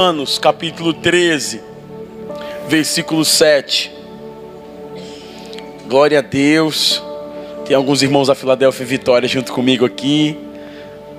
[0.00, 1.60] Romanos capítulo 13,
[2.68, 3.92] versículo 7.
[5.86, 7.02] Glória a Deus.
[7.66, 10.38] Tem alguns irmãos da Filadélfia e Vitória junto comigo aqui.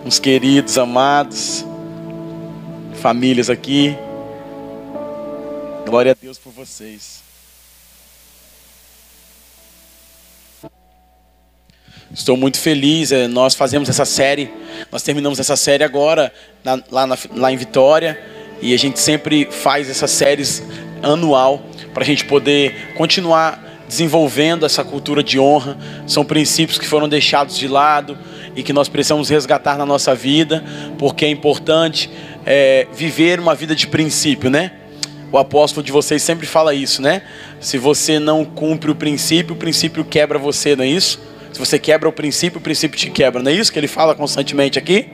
[0.04, 1.63] Uns queridos, amados.
[2.96, 3.96] Famílias aqui.
[5.86, 7.21] Glória a Deus por vocês.
[12.11, 13.11] Estou muito feliz.
[13.11, 14.52] é, Nós fazemos essa série.
[14.91, 16.34] Nós terminamos essa série agora,
[16.89, 18.41] lá, na- lá em Vitória.
[18.62, 20.64] E a gente sempre faz essas séries
[21.02, 21.62] anual
[21.94, 25.77] para a gente poder continuar desenvolvendo essa cultura de honra.
[26.08, 28.18] São princípios que foram deixados de lado
[28.55, 30.63] e que nós precisamos resgatar na nossa vida,
[30.98, 32.09] porque é importante
[32.45, 34.71] é, viver uma vida de princípio, né?
[35.32, 37.21] O apóstolo de vocês sempre fala isso, né?
[37.59, 41.20] Se você não cumpre o princípio, o princípio quebra você, não é isso?
[41.54, 44.16] Se você quebra o princípio, o princípio te quebra, não é isso que ele fala
[44.16, 45.09] constantemente aqui?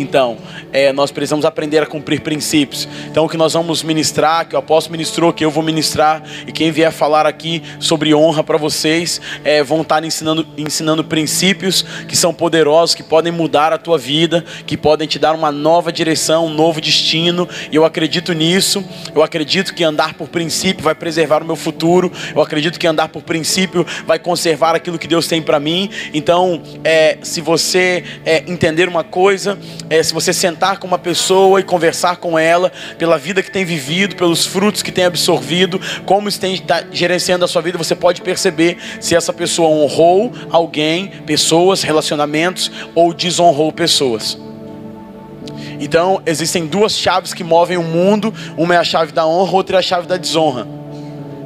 [0.00, 0.36] Então,
[0.72, 2.88] é, nós precisamos aprender a cumprir princípios.
[3.06, 6.52] Então, o que nós vamos ministrar, que o apóstolo ministrou, que eu vou ministrar, e
[6.52, 12.16] quem vier falar aqui sobre honra para vocês, é, vão estar ensinando, ensinando princípios que
[12.16, 16.46] são poderosos, que podem mudar a tua vida, que podem te dar uma nova direção,
[16.46, 17.48] um novo destino.
[17.70, 18.84] E eu acredito nisso.
[19.14, 22.10] Eu acredito que andar por princípio vai preservar o meu futuro.
[22.34, 25.90] Eu acredito que andar por princípio vai conservar aquilo que Deus tem para mim.
[26.12, 29.58] Então, é, se você é, entender uma coisa,
[29.90, 33.64] é, se você sentar com uma pessoa e conversar com ela pela vida que tem
[33.64, 38.78] vivido, pelos frutos que tem absorvido, como está gerenciando a sua vida, você pode perceber
[39.00, 44.38] se essa pessoa honrou alguém, pessoas, relacionamentos ou desonrou pessoas.
[45.80, 49.76] Então, existem duas chaves que movem o mundo, uma é a chave da honra, outra
[49.76, 50.66] é a chave da desonra.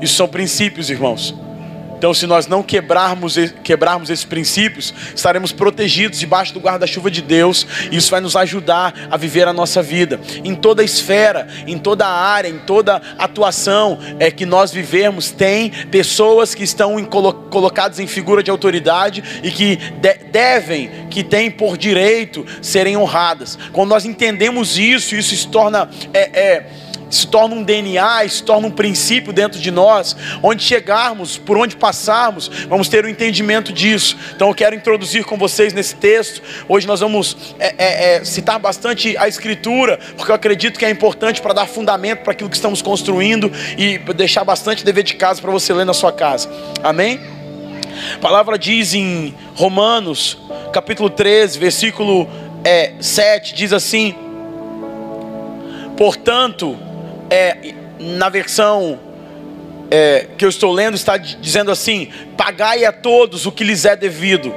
[0.01, 1.35] Isso são princípios, irmãos.
[1.99, 7.67] Então, se nós não quebrarmos, quebrarmos esses princípios, estaremos protegidos debaixo do guarda-chuva de Deus,
[7.91, 10.21] e isso vai nos ajudar a viver a nossa vida.
[10.45, 16.55] Em toda esfera, em toda área, em toda atuação é que nós vivemos, tem pessoas
[16.55, 21.51] que estão em colo colocadas em figura de autoridade e que de devem, que têm
[21.51, 23.59] por direito serem honradas.
[23.73, 25.91] Quando nós entendemos isso, isso se torna.
[26.15, 26.67] É, é,
[27.11, 31.77] se torna um DNA, se torna um princípio dentro de nós, onde chegarmos, por onde
[31.77, 34.17] passarmos, vamos ter o um entendimento disso.
[34.35, 36.43] Então eu quero introduzir com vocês nesse texto.
[36.69, 40.91] Hoje nós vamos é, é, é, citar bastante a Escritura, porque eu acredito que é
[40.91, 45.41] importante para dar fundamento para aquilo que estamos construindo e deixar bastante dever de casa
[45.41, 46.49] para você ler na sua casa.
[46.83, 47.21] Amém?
[48.15, 50.39] A palavra diz em Romanos,
[50.73, 52.29] capítulo 13, versículo
[52.65, 54.15] é, 7, diz assim:
[55.97, 56.79] Portanto,
[57.31, 58.99] é, na versão
[59.91, 63.97] é, que eu estou lendo, está dizendo assim: pagai a todos o que lhes é
[63.97, 64.55] devido,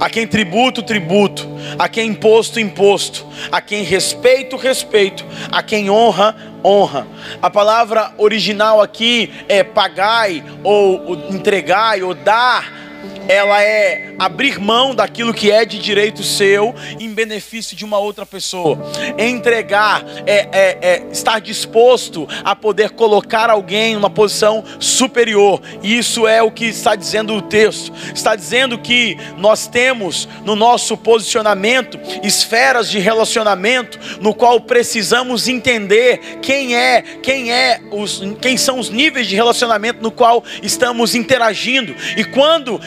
[0.00, 6.34] a quem tributo, tributo, a quem imposto, imposto, a quem respeito, respeito, a quem honra,
[6.64, 7.06] honra.
[7.40, 12.81] A palavra original aqui é pagai, ou entregai, ou dar
[13.28, 18.24] ela é abrir mão daquilo que é de direito seu em benefício de uma outra
[18.26, 18.78] pessoa.
[19.18, 25.60] Entregar é, é, é, estar disposto a poder colocar alguém em uma posição superior.
[25.82, 27.92] E isso é o que está dizendo o texto.
[28.14, 36.38] Está dizendo que nós temos no nosso posicionamento esferas de relacionamento no qual precisamos entender
[36.42, 41.94] quem é, quem é os, quem são os níveis de relacionamento no qual estamos interagindo.
[42.16, 42.80] E quando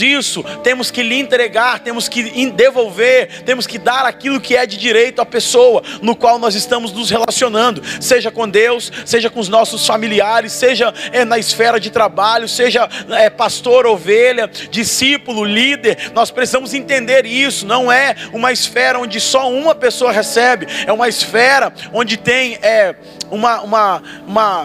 [0.00, 4.76] isso, temos que lhe entregar, temos que devolver, temos que dar aquilo que é de
[4.76, 9.48] direito à pessoa no qual nós estamos nos relacionando, seja com Deus, seja com os
[9.48, 16.10] nossos familiares, seja é, na esfera de trabalho, seja é, pastor, ovelha, discípulo, líder.
[16.14, 17.66] Nós precisamos entender isso.
[17.66, 22.94] Não é uma esfera onde só uma pessoa recebe, é uma esfera onde tem é,
[23.30, 24.62] uma, uma, uma,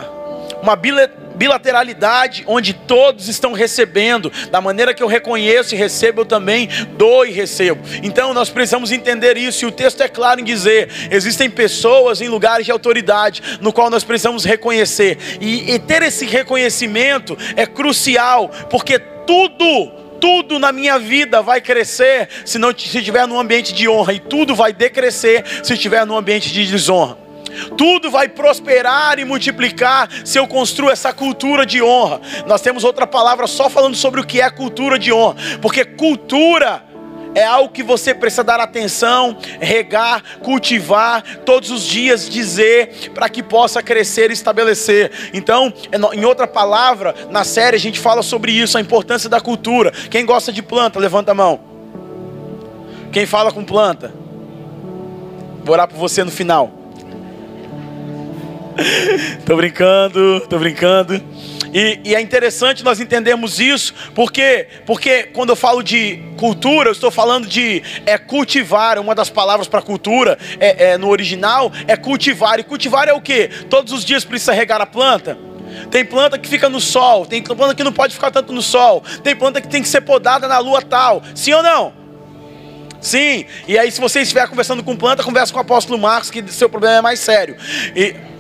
[0.62, 0.76] uma
[1.44, 7.26] bilateralidade onde todos estão recebendo, da maneira que eu reconheço e recebo, eu também dou
[7.26, 7.82] e recebo.
[8.02, 12.30] Então nós precisamos entender isso, e o texto é claro em dizer: existem pessoas em
[12.30, 18.50] lugares de autoridade no qual nós precisamos reconhecer, e, e ter esse reconhecimento é crucial,
[18.70, 18.98] porque
[19.28, 24.14] tudo tudo na minha vida vai crescer se não se estiver num ambiente de honra
[24.14, 27.23] e tudo vai decrescer se estiver num ambiente de desonra.
[27.78, 32.22] Tudo vai prosperar e multiplicar se eu construo essa cultura de honra.
[32.46, 36.84] Nós temos outra palavra só falando sobre o que é cultura de honra, porque cultura
[37.36, 43.42] é algo que você precisa dar atenção, regar, cultivar, todos os dias dizer, para que
[43.42, 45.12] possa crescer e estabelecer.
[45.34, 45.74] Então,
[46.14, 49.92] em outra palavra, na série a gente fala sobre isso, a importância da cultura.
[50.12, 51.60] Quem gosta de planta, levanta a mão.
[53.12, 54.14] Quem fala com planta?
[55.64, 56.83] Vou orar por você no final.
[59.46, 61.22] tô brincando, tô brincando.
[61.74, 66.92] E, e, é interessante nós entendermos isso, porque, porque quando eu falo de cultura, eu
[66.92, 69.00] estou falando de é, cultivar.
[69.00, 72.60] Uma das palavras para cultura é, é, no original é cultivar.
[72.60, 73.48] E cultivar é o que?
[73.70, 75.38] Todos os dias precisa regar a planta.
[75.90, 79.04] Tem planta que fica no sol, tem planta que não pode ficar tanto no sol,
[79.24, 81.24] tem planta que tem que ser podada na lua tal.
[81.34, 81.94] Sim ou não?
[83.02, 83.46] Sim.
[83.68, 86.70] E aí, se você estiver conversando com planta, conversa com o apóstolo Marcos, que seu
[86.70, 87.58] problema é mais sério.
[87.96, 88.33] E.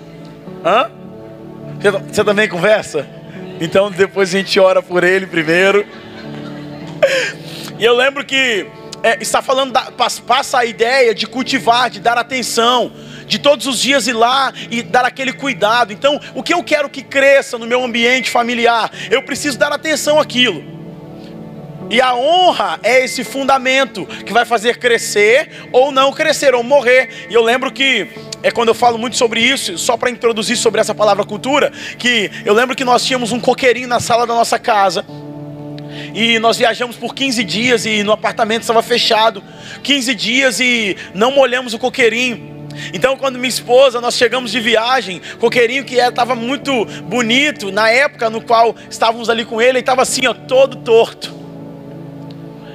[0.65, 0.89] Hã?
[2.07, 3.07] Você também conversa?
[3.60, 5.86] Então depois a gente ora por ele primeiro.
[7.77, 8.65] E eu lembro que
[9.04, 9.92] é, está falando, da,
[10.25, 12.94] passa a ideia de cultivar, de dar atenção,
[13.27, 15.92] de todos os dias ir lá e dar aquele cuidado.
[15.92, 20.19] Então, o que eu quero que cresça no meu ambiente familiar, eu preciso dar atenção
[20.19, 20.82] àquilo.
[21.89, 27.27] E a honra é esse fundamento que vai fazer crescer ou não crescer, ou morrer.
[27.30, 28.07] E eu lembro que
[28.41, 32.30] é quando eu falo muito sobre isso, só para introduzir sobre essa palavra cultura, que
[32.44, 35.06] eu lembro que nós tínhamos um coqueirinho na sala da nossa casa.
[36.13, 39.44] E nós viajamos por 15 dias e no apartamento estava fechado.
[39.81, 42.53] 15 dias e não molhamos o coqueirinho.
[42.94, 48.30] Então, quando minha esposa, nós chegamos de viagem, coqueirinho que estava muito bonito, na época
[48.30, 51.43] no qual estávamos ali com ele, ele estava assim, ó, todo torto.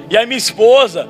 [0.09, 1.07] E aí minha esposa,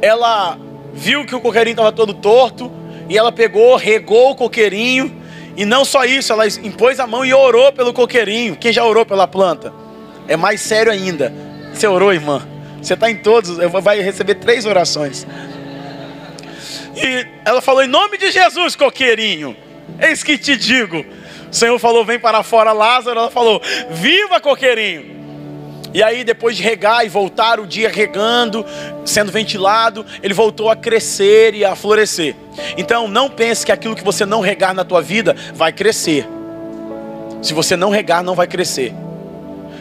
[0.00, 0.58] ela
[0.92, 2.70] viu que o coqueirinho estava todo torto,
[3.08, 5.20] e ela pegou, regou o coqueirinho.
[5.56, 8.56] E não só isso, ela impôs a mão e orou pelo coqueirinho.
[8.56, 9.72] Quem já orou pela planta?
[10.28, 11.32] É mais sério ainda.
[11.72, 12.46] Você orou, irmã?
[12.80, 15.26] Você está em todos, vai receber três orações.
[16.96, 19.56] E ela falou: Em nome de Jesus, coqueirinho,
[20.00, 21.04] eis que te digo.
[21.50, 23.18] O Senhor falou: Vem para fora, Lázaro.
[23.18, 23.60] Ela falou:
[23.90, 25.19] Viva, coqueirinho.
[25.92, 28.64] E aí, depois de regar e voltar o dia regando,
[29.04, 32.36] sendo ventilado, ele voltou a crescer e a florescer.
[32.76, 36.28] Então, não pense que aquilo que você não regar na tua vida vai crescer.
[37.42, 38.94] Se você não regar, não vai crescer.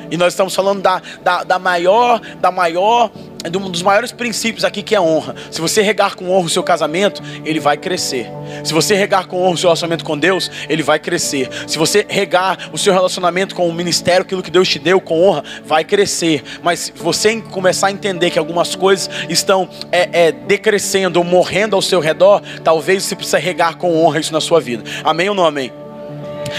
[0.10, 3.12] E nós estamos falando da, da, da maior, da maior
[3.42, 5.34] é um dos maiores princípios aqui que é honra.
[5.50, 8.30] Se você regar com honra o seu casamento, ele vai crescer.
[8.66, 11.50] Se você regar com honra o seu relacionamento com Deus, ele vai crescer.
[11.66, 15.24] Se você regar o seu relacionamento com o ministério, aquilo que Deus te deu com
[15.24, 16.44] honra, vai crescer.
[16.62, 21.78] Mas se você começar a entender que algumas coisas estão é, é, decrescendo ou morrendo
[21.78, 24.84] ao seu redor, talvez você precise regar com honra isso na sua vida.
[25.02, 25.72] Amém ou não amém?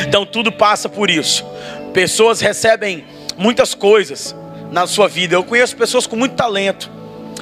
[0.07, 1.45] Então tudo passa por isso.
[1.93, 3.05] Pessoas recebem
[3.37, 4.35] muitas coisas
[4.71, 5.35] na sua vida.
[5.35, 6.91] Eu conheço pessoas com muito talento,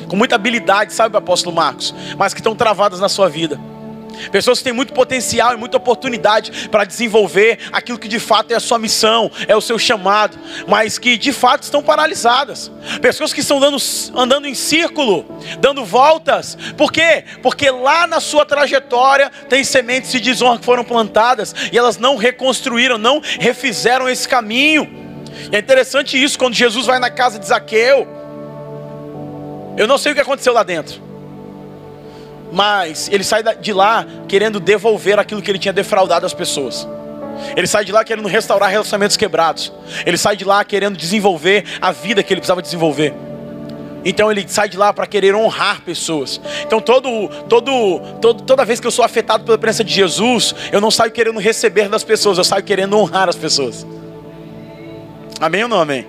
[0.09, 3.59] com muita habilidade, sabe, apóstolo Marcos, mas que estão travadas na sua vida.
[4.33, 8.57] Pessoas que têm muito potencial e muita oportunidade para desenvolver aquilo que de fato é
[8.57, 10.37] a sua missão, é o seu chamado,
[10.67, 12.71] mas que de fato estão paralisadas.
[13.01, 13.77] Pessoas que estão dando,
[14.15, 15.25] andando em círculo,
[15.61, 16.57] dando voltas.
[16.77, 17.25] Por quê?
[17.43, 22.17] Porque lá na sua trajetória tem sementes de desonra que foram plantadas e elas não
[22.17, 25.08] reconstruíram, não refizeram esse caminho.
[25.51, 28.07] E é interessante isso quando Jesus vai na casa de Zaqueu.
[29.77, 31.01] Eu não sei o que aconteceu lá dentro.
[32.51, 36.87] Mas ele sai de lá querendo devolver aquilo que ele tinha defraudado às pessoas.
[37.57, 39.73] Ele sai de lá querendo restaurar relacionamentos quebrados.
[40.05, 43.15] Ele sai de lá querendo desenvolver a vida que ele precisava desenvolver.
[44.05, 46.41] Então ele sai de lá para querer honrar pessoas.
[46.63, 50.81] Então todo, todo, todo, toda vez que eu sou afetado pela presença de Jesus, eu
[50.81, 53.87] não saio querendo receber das pessoas, eu saio querendo honrar as pessoas.
[55.41, 56.07] Amém ou não amém?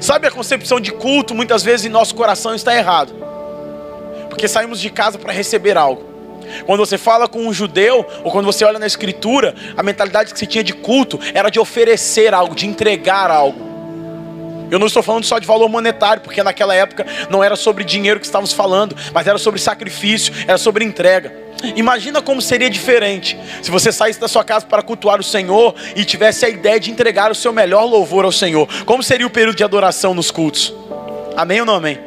[0.00, 3.14] Sabe a concepção de culto muitas vezes em nosso coração está errado.
[4.28, 6.08] Porque saímos de casa para receber algo.
[6.66, 10.38] Quando você fala com um judeu, ou quando você olha na escritura, a mentalidade que
[10.38, 13.69] se tinha de culto era de oferecer algo, de entregar algo.
[14.70, 18.20] Eu não estou falando só de valor monetário, porque naquela época não era sobre dinheiro
[18.20, 21.50] que estávamos falando, mas era sobre sacrifício, era sobre entrega.
[21.76, 26.04] Imagina como seria diferente se você saísse da sua casa para cultuar o Senhor e
[26.04, 28.66] tivesse a ideia de entregar o seu melhor louvor ao Senhor.
[28.84, 30.72] Como seria o período de adoração nos cultos?
[31.36, 31.98] Amém ou não amém?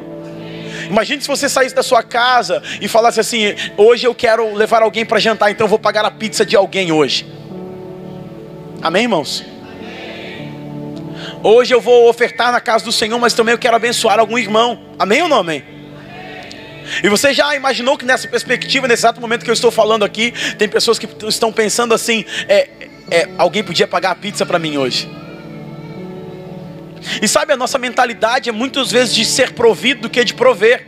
[0.88, 5.04] Imagine se você saísse da sua casa e falasse assim: hoje eu quero levar alguém
[5.04, 7.26] para jantar, então vou pagar a pizza de alguém hoje.
[8.82, 9.53] Amém, irmãos?
[11.42, 14.94] Hoje eu vou ofertar na casa do Senhor, mas também eu quero abençoar algum irmão.
[14.98, 15.64] Amém ou não amém?
[17.02, 20.32] E você já imaginou que nessa perspectiva, nesse exato momento que eu estou falando aqui,
[20.58, 22.68] tem pessoas que estão pensando assim: é,
[23.10, 25.08] é, alguém podia pagar a pizza para mim hoje?
[27.20, 30.86] E sabe, a nossa mentalidade é muitas vezes de ser provido do que de prover.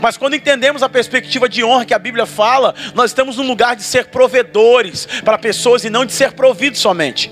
[0.00, 3.76] Mas quando entendemos a perspectiva de honra que a Bíblia fala, nós estamos no lugar
[3.76, 7.30] de ser provedores para pessoas e não de ser providos somente.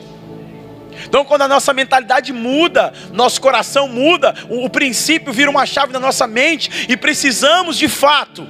[1.12, 5.92] Então, quando a nossa mentalidade muda, nosso coração muda, o, o princípio vira uma chave
[5.92, 8.49] na nossa mente e precisamos de fato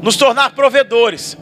[0.00, 1.36] nos tornar provedores.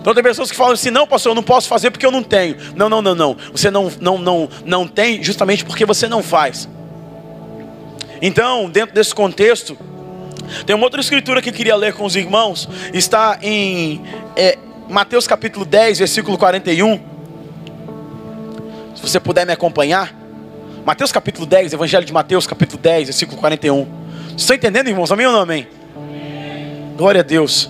[0.00, 2.24] Então tem pessoas que falam assim: "Não, pastor, eu não posso fazer porque eu não
[2.24, 2.56] tenho".
[2.74, 3.36] Não, não, não, não.
[3.52, 6.68] Você não não não não tem justamente porque você não faz.
[8.20, 9.78] Então, dentro desse contexto,
[10.66, 14.02] tem uma outra escritura que eu queria ler com os irmãos, está em
[14.34, 14.58] é,
[14.88, 17.13] Mateus capítulo 10, versículo 41.
[19.04, 20.14] Você puder me acompanhar.
[20.82, 23.84] Mateus capítulo 10, Evangelho de Mateus capítulo 10, versículo 41.
[23.84, 25.12] Vocês estão entendendo, irmãos?
[25.12, 25.68] Amém ou não amém?
[26.96, 27.68] Glória a Deus.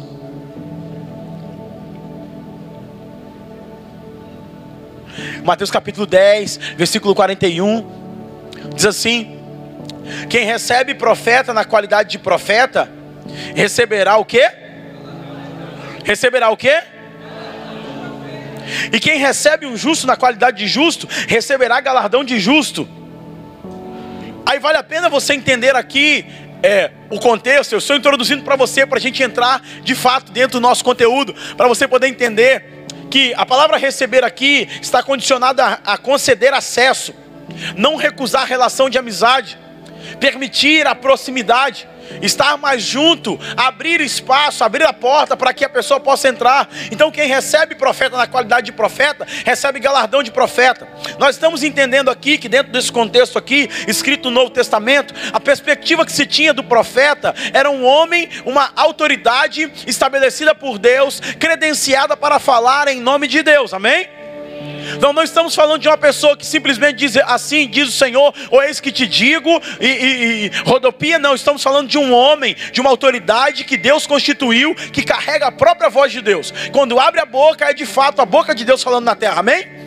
[5.43, 7.85] Mateus capítulo 10, versículo 41.
[8.73, 9.41] Diz assim:
[10.31, 12.89] Quem recebe profeta na qualidade de profeta,
[13.57, 14.49] receberá o quê?
[16.05, 16.81] Receberá o quê?
[18.93, 22.89] E quem recebe um justo na qualidade de justo, receberá galardão de justo.
[24.47, 26.27] Aí vale a pena você entender aqui
[26.63, 27.73] é, o contexto.
[27.73, 31.35] Eu estou introduzindo para você, para a gente entrar de fato dentro do nosso conteúdo,
[31.57, 37.15] para você poder entender que a palavra receber aqui está condicionada a, a conceder acesso,
[37.77, 39.59] não recusar relação de amizade,
[40.19, 41.87] permitir a proximidade
[42.23, 46.69] estar mais junto, abrir espaço, abrir a porta para que a pessoa possa entrar.
[46.91, 50.89] Então, quem recebe profeta na qualidade de profeta, recebe galardão de profeta.
[51.19, 56.05] Nós estamos entendendo aqui que, dentro desse contexto aqui, escrito no Novo Testamento, a perspectiva
[56.05, 62.39] que se tinha do profeta era um homem, uma autoridade estabelecida por Deus, credenciada para
[62.39, 64.24] falar em nome de Deus, amém?
[64.97, 68.63] Então não estamos falando de uma pessoa que simplesmente diz assim, diz o Senhor, ou
[68.63, 69.51] eis que te digo,
[69.81, 74.07] e, e, e rodopia, não, estamos falando de um homem, de uma autoridade que Deus
[74.07, 76.53] constituiu, que carrega a própria voz de Deus.
[76.73, 79.84] Quando abre a boca, é de fato a boca de Deus falando na terra, amém?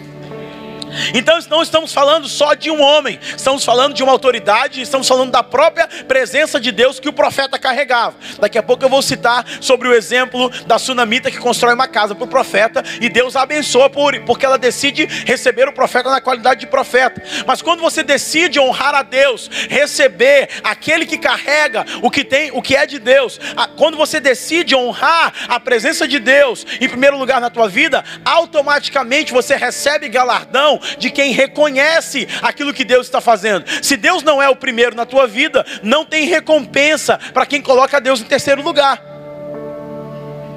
[1.13, 5.31] Então não estamos falando só de um homem, estamos falando de uma autoridade, estamos falando
[5.31, 8.15] da própria presença de Deus que o profeta carregava.
[8.39, 12.15] Daqui a pouco eu vou citar sobre o exemplo da sunamita que constrói uma casa
[12.15, 16.21] para o profeta e Deus a abençoa por, porque ela decide receber o profeta na
[16.21, 17.21] qualidade de profeta.
[17.45, 22.61] Mas quando você decide honrar a Deus, receber aquele que carrega o que tem, o
[22.61, 23.39] que é de Deus,
[23.75, 29.33] quando você decide honrar a presença de Deus em primeiro lugar na tua vida, automaticamente
[29.33, 33.65] você recebe galardão de quem reconhece aquilo que Deus está fazendo.
[33.82, 38.01] Se Deus não é o primeiro na tua vida, não tem recompensa para quem coloca
[38.01, 39.01] Deus em terceiro lugar.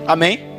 [0.06, 0.50] Amém?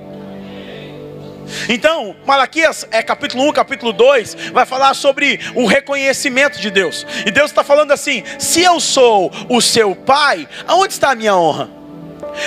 [1.68, 7.06] Então, Malaquias é capítulo 1, capítulo 2, vai falar sobre o reconhecimento de Deus.
[7.26, 11.36] E Deus está falando assim: se eu sou o seu pai, aonde está a minha
[11.36, 11.70] honra?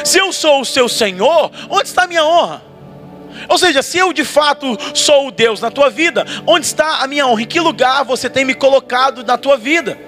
[0.04, 2.73] Se eu sou o seu Senhor, onde está a minha honra?
[3.48, 7.06] Ou seja, se eu de fato sou o Deus na tua vida, onde está a
[7.06, 7.42] minha honra?
[7.42, 9.98] Em que lugar você tem me colocado na tua vida?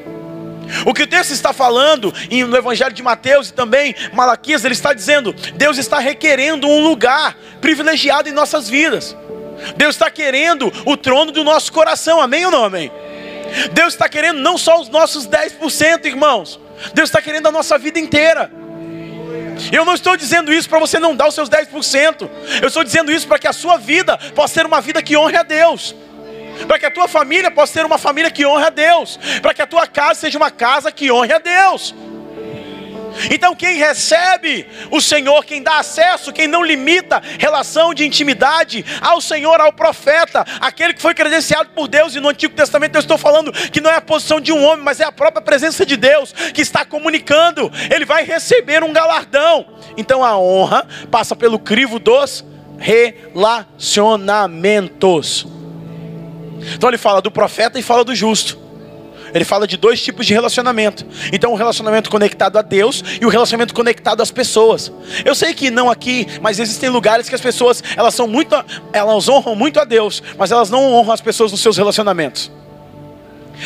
[0.85, 4.92] O que o texto está falando no Evangelho de Mateus e também Malaquias, ele está
[4.92, 9.16] dizendo: Deus está requerendo um lugar privilegiado em nossas vidas.
[9.76, 12.90] Deus está querendo o trono do nosso coração, amém ou não amém?
[13.73, 16.61] Deus está querendo não só os nossos 10%, irmãos,
[16.92, 18.50] Deus está querendo a nossa vida inteira.
[19.73, 22.28] Eu não estou dizendo isso para você não dar os seus 10%.
[22.61, 25.37] Eu estou dizendo isso para que a sua vida possa ser uma vida que honre
[25.37, 25.95] a Deus.
[26.66, 29.19] Para que a tua família possa ser uma família que honre a Deus.
[29.43, 31.95] Para que a tua casa seja uma casa que honre a Deus.
[33.31, 39.21] Então, quem recebe o Senhor, quem dá acesso, quem não limita relação de intimidade ao
[39.21, 43.19] Senhor, ao profeta, aquele que foi credenciado por Deus, e no Antigo Testamento eu estou
[43.19, 45.97] falando que não é a posição de um homem, mas é a própria presença de
[45.97, 49.67] Deus que está comunicando, ele vai receber um galardão.
[49.97, 52.45] Então, a honra passa pelo crivo dos
[52.79, 55.47] relacionamentos.
[56.75, 58.66] Então, ele fala do profeta e fala do justo.
[59.37, 61.05] Ele fala de dois tipos de relacionamento.
[61.31, 64.90] Então, o relacionamento conectado a Deus e o relacionamento conectado às pessoas.
[65.26, 68.57] Eu sei que não aqui, mas existem lugares que as pessoas, elas são muito,
[68.95, 72.50] elas honram muito a Deus, mas elas não honram as pessoas nos seus relacionamentos.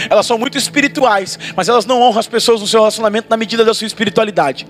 [0.09, 3.65] Elas são muito espirituais, mas elas não honram as pessoas no seu relacionamento na medida
[3.65, 4.67] da sua espiritualidade.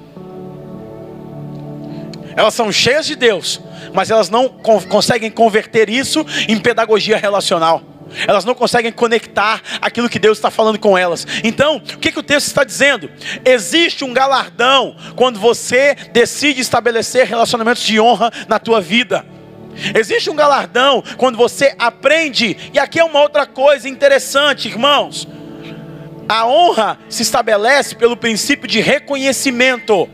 [2.36, 3.58] Elas são cheias de Deus,
[3.94, 7.89] mas elas não conseguem converter isso em pedagogia relacional.
[8.26, 11.26] Elas não conseguem conectar aquilo que Deus está falando com elas.
[11.44, 13.10] Então, o que, que o texto está dizendo?
[13.44, 19.24] Existe um galardão quando você decide estabelecer relacionamentos de honra na tua vida.
[19.94, 22.56] Existe um galardão quando você aprende.
[22.72, 25.28] E aqui é uma outra coisa interessante, irmãos.
[26.28, 30.08] A honra se estabelece pelo princípio de reconhecimento.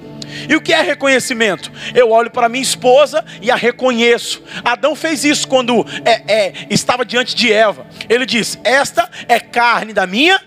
[0.48, 1.70] E o que é reconhecimento?
[1.94, 4.42] Eu olho para minha esposa e a reconheço.
[4.64, 7.86] Adão fez isso quando é, é, estava diante de Eva.
[8.08, 10.40] Ele diz: Esta é carne da minha,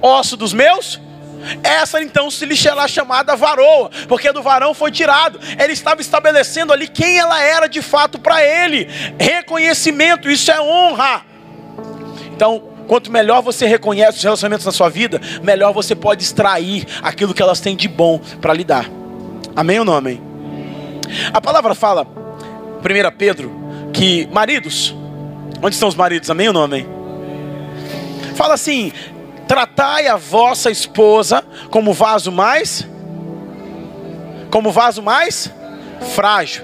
[0.00, 1.00] osso dos meus.
[1.62, 5.38] Essa então se lhe será chamada varoa, porque do varão foi tirado.
[5.58, 8.88] Ele estava estabelecendo ali quem ela era de fato para ele.
[9.18, 11.22] Reconhecimento, isso é honra.
[12.34, 17.34] Então, quanto melhor você reconhece os relacionamentos na sua vida, melhor você pode extrair aquilo
[17.34, 18.88] que elas têm de bom para lhe dar.
[19.56, 20.20] Amém ou não amém?
[21.32, 23.52] A palavra fala, 1 Pedro,
[23.92, 24.94] que maridos,
[25.62, 26.28] onde estão os maridos?
[26.30, 26.86] Amém ou não amém?
[28.34, 28.92] Fala assim:
[29.46, 32.86] tratai a vossa esposa como vaso mais
[34.50, 35.50] como vaso mais
[36.14, 36.62] frágil,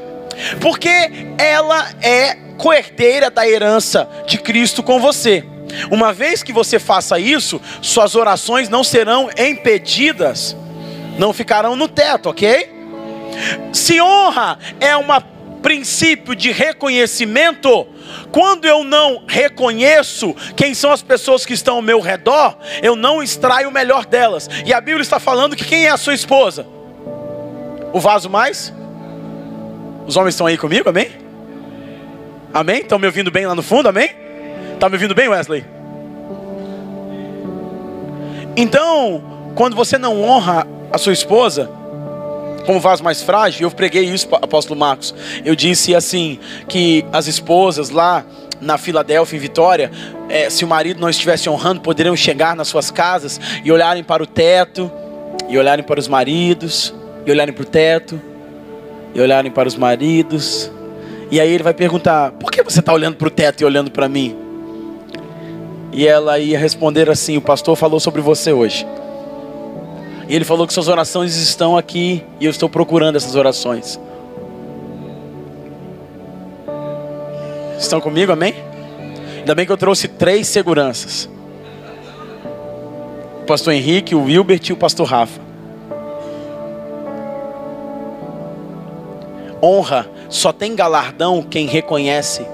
[0.61, 5.45] porque ela é coerdeira da herança de Cristo com você.
[5.91, 10.57] Uma vez que você faça isso, suas orações não serão impedidas,
[11.19, 12.71] não ficarão no teto, ok?
[13.73, 15.07] Se honra é um
[15.61, 17.87] princípio de reconhecimento,
[18.33, 23.23] quando eu não reconheço quem são as pessoas que estão ao meu redor, eu não
[23.23, 24.49] extraio o melhor delas.
[24.65, 26.67] E a Bíblia está falando que quem é a sua esposa?
[27.93, 28.73] O vaso mais?
[30.07, 31.11] Os homens estão aí comigo, amém?
[32.53, 32.81] Amém?
[32.81, 34.11] Estão me ouvindo bem lá no fundo, amém?
[34.81, 35.63] Está me ouvindo bem, Wesley?
[38.57, 39.23] Então,
[39.55, 41.71] quando você não honra a sua esposa,
[42.65, 45.15] como vaso mais frágil, eu preguei isso, apóstolo Marcos.
[45.45, 48.25] Eu disse assim: que as esposas lá
[48.59, 49.91] na Filadélfia, em Vitória,
[50.31, 54.23] é, se o marido não estivesse honrando, poderiam chegar nas suas casas e olharem para
[54.23, 54.91] o teto,
[55.47, 56.95] e olharem para os maridos,
[57.27, 58.19] e olharem para o teto,
[59.15, 60.73] e olharem para os maridos.
[61.31, 63.91] E aí ele vai perguntar: por que você está olhando para o teto e olhando
[63.91, 64.49] para mim?
[65.93, 68.87] E ela ia responder assim: o pastor falou sobre você hoje.
[70.29, 73.99] E ele falou que suas orações estão aqui e eu estou procurando essas orações.
[77.79, 78.55] Estão comigo, amém?
[79.39, 81.29] Ainda bem que eu trouxe três seguranças:
[83.43, 85.41] o pastor Henrique, o Wilbert e o pastor Rafa.
[89.63, 92.47] Honra só tem galardão quem reconhece,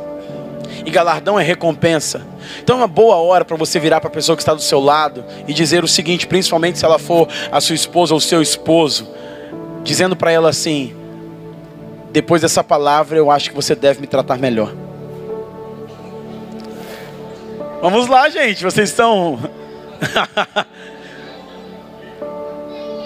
[0.87, 2.25] e galardão é recompensa.
[2.62, 4.78] Então é uma boa hora para você virar para a pessoa que está do seu
[4.78, 9.13] lado e dizer o seguinte, principalmente se ela for a sua esposa ou seu esposo,
[9.82, 10.95] dizendo para ela assim:
[12.13, 14.73] depois dessa palavra, eu acho que você deve me tratar melhor.
[17.82, 19.41] Vamos lá, gente, vocês estão.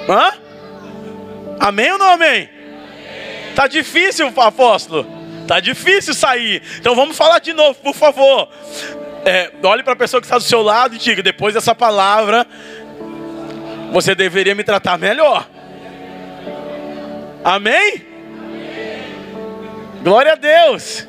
[0.06, 0.32] Hã?
[1.58, 2.46] Amém ou não amém?
[3.54, 5.19] Tá difícil, apóstolo.
[5.50, 6.62] Tá difícil sair.
[6.78, 8.48] Então vamos falar de novo, por favor
[9.24, 12.46] é, olhe para a pessoa que está do seu lado e diga: depois dessa palavra,
[13.92, 15.48] você deveria me tratar melhor.
[17.44, 18.06] Amém?
[20.02, 21.06] Glória a Deus.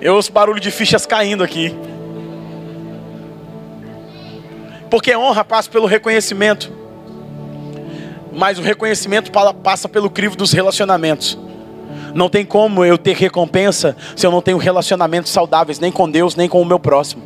[0.00, 1.74] Eu ouço barulho de fichas caindo aqui.
[4.90, 6.70] Porque honra passa pelo reconhecimento.
[8.32, 9.30] Mas o reconhecimento
[9.62, 11.38] passa pelo crivo dos relacionamentos.
[12.14, 16.36] Não tem como eu ter recompensa se eu não tenho relacionamentos saudáveis, nem com Deus,
[16.36, 17.22] nem com o meu próximo.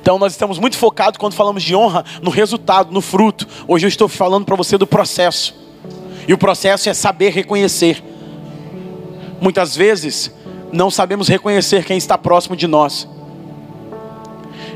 [0.00, 3.46] Então nós estamos muito focados quando falamos de honra no resultado, no fruto.
[3.66, 5.54] Hoje eu estou falando para você do processo.
[6.26, 8.02] E o processo é saber reconhecer.
[9.40, 10.32] Muitas vezes
[10.72, 13.08] não sabemos reconhecer quem está próximo de nós.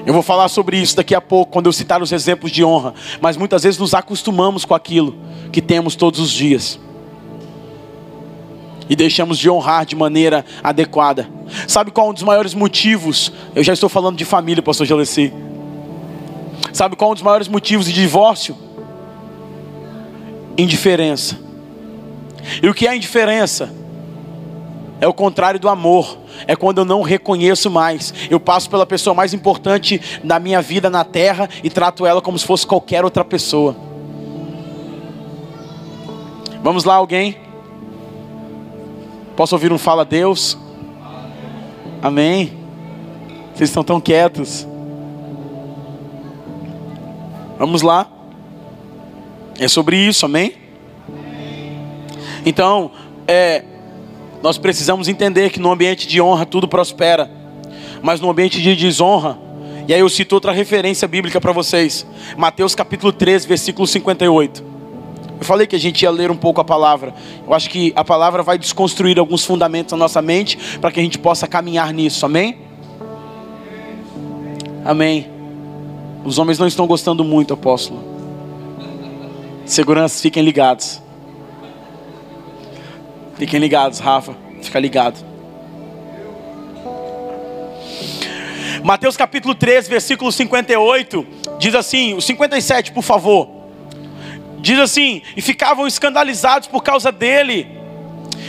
[0.05, 2.95] Eu vou falar sobre isso daqui a pouco, quando eu citar os exemplos de honra.
[3.21, 5.15] Mas muitas vezes nos acostumamos com aquilo
[5.53, 6.79] que temos todos os dias
[8.93, 11.27] e deixamos de honrar de maneira adequada.
[11.67, 13.33] Sabe qual é um dos maiores motivos?
[13.55, 15.33] Eu já estou falando de família, pastor Jaleci.
[16.75, 18.55] Sabe qual é um dos maiores motivos de divórcio?
[20.59, 21.39] Indiferença.
[22.63, 23.73] E o que é indiferença?
[25.01, 26.19] É o contrário do amor.
[26.47, 28.13] É quando eu não reconheço mais.
[28.29, 32.39] Eu passo pela pessoa mais importante da minha vida na terra e trato ela como
[32.39, 33.75] se fosse qualquer outra pessoa.
[36.63, 37.52] Vamos lá, alguém?
[39.43, 40.57] Posso ouvir um fala Deus?
[42.01, 42.53] Amém.
[43.53, 44.69] Vocês estão tão quietos.
[47.59, 48.09] Vamos lá.
[49.59, 50.55] É sobre isso, amém?
[52.47, 52.93] Então,
[53.27, 53.65] é,
[54.45, 57.29] nós precisamos entender que no ambiente de honra tudo prospera,
[58.01, 59.37] mas no ambiente de desonra,
[59.89, 64.72] e aí eu cito outra referência bíblica para vocês, Mateus capítulo 13, versículo 58.
[65.43, 67.13] Eu falei que a gente ia ler um pouco a palavra.
[67.45, 71.03] Eu acho que a palavra vai desconstruir alguns fundamentos na nossa mente para que a
[71.03, 72.25] gente possa caminhar nisso.
[72.25, 72.59] Amém?
[74.85, 75.29] Amém.
[76.25, 78.05] Os homens não estão gostando muito, apóstolo.
[79.67, 81.03] Segurança, fiquem ligados.
[83.35, 84.37] Fiquem ligados, Rafa.
[84.63, 85.19] Fica ligado.
[88.85, 91.27] Mateus capítulo 13, versículo 58,
[91.59, 93.62] diz assim: o 57, por favor.
[94.63, 97.83] Diz assim: e ficavam escandalizados por causa dele.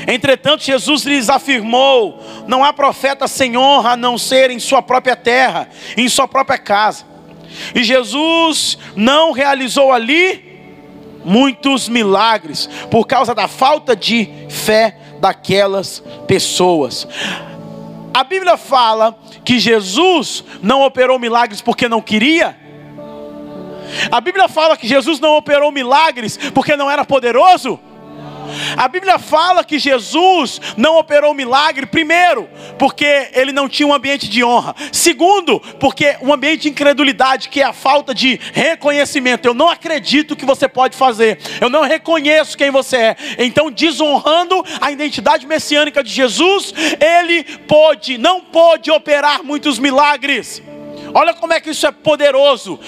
[0.07, 5.15] Entretanto, Jesus lhes afirmou: não há profeta sem honra a não ser em sua própria
[5.15, 7.05] terra, em sua própria casa.
[7.75, 10.53] E Jesus não realizou ali
[11.25, 17.07] muitos milagres por causa da falta de fé daquelas pessoas.
[18.13, 22.62] A Bíblia fala que Jesus não operou milagres porque não queria.
[24.11, 27.79] A Bíblia fala que Jesus não operou milagres porque não era poderoso.
[28.77, 34.29] A Bíblia fala que Jesus não operou milagre, primeiro, porque ele não tinha um ambiente
[34.29, 34.75] de honra.
[34.91, 39.47] Segundo, porque um ambiente de incredulidade, que é a falta de reconhecimento.
[39.47, 41.39] Eu não acredito que você pode fazer.
[41.59, 43.15] Eu não reconheço quem você é.
[43.39, 50.61] Então, desonrando a identidade messiânica de Jesus, ele pôde, não pôde operar muitos milagres.
[51.13, 52.79] Olha como é que isso é poderoso.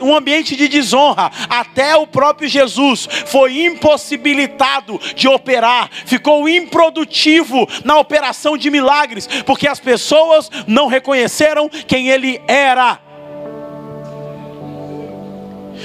[0.00, 1.30] Um ambiente de desonra.
[1.48, 9.68] Até o próprio Jesus foi impossibilitado de operar, ficou improdutivo na operação de milagres, porque
[9.68, 13.05] as pessoas não reconheceram quem ele era.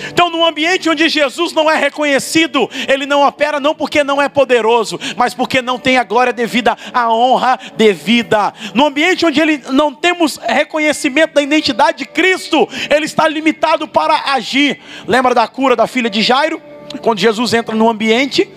[0.10, 4.30] Então, num ambiente onde Jesus não é reconhecido, ele não opera não porque não é
[4.30, 8.54] poderoso, mas porque não tem a glória devida, a honra devida.
[8.74, 14.34] No ambiente onde ele não temos reconhecimento da identidade de Cristo, ele está limitado para
[14.34, 14.80] agir.
[15.08, 16.62] Lembra da cura da filha de Jairo?
[17.02, 18.50] Quando Jesus entra no ambiente,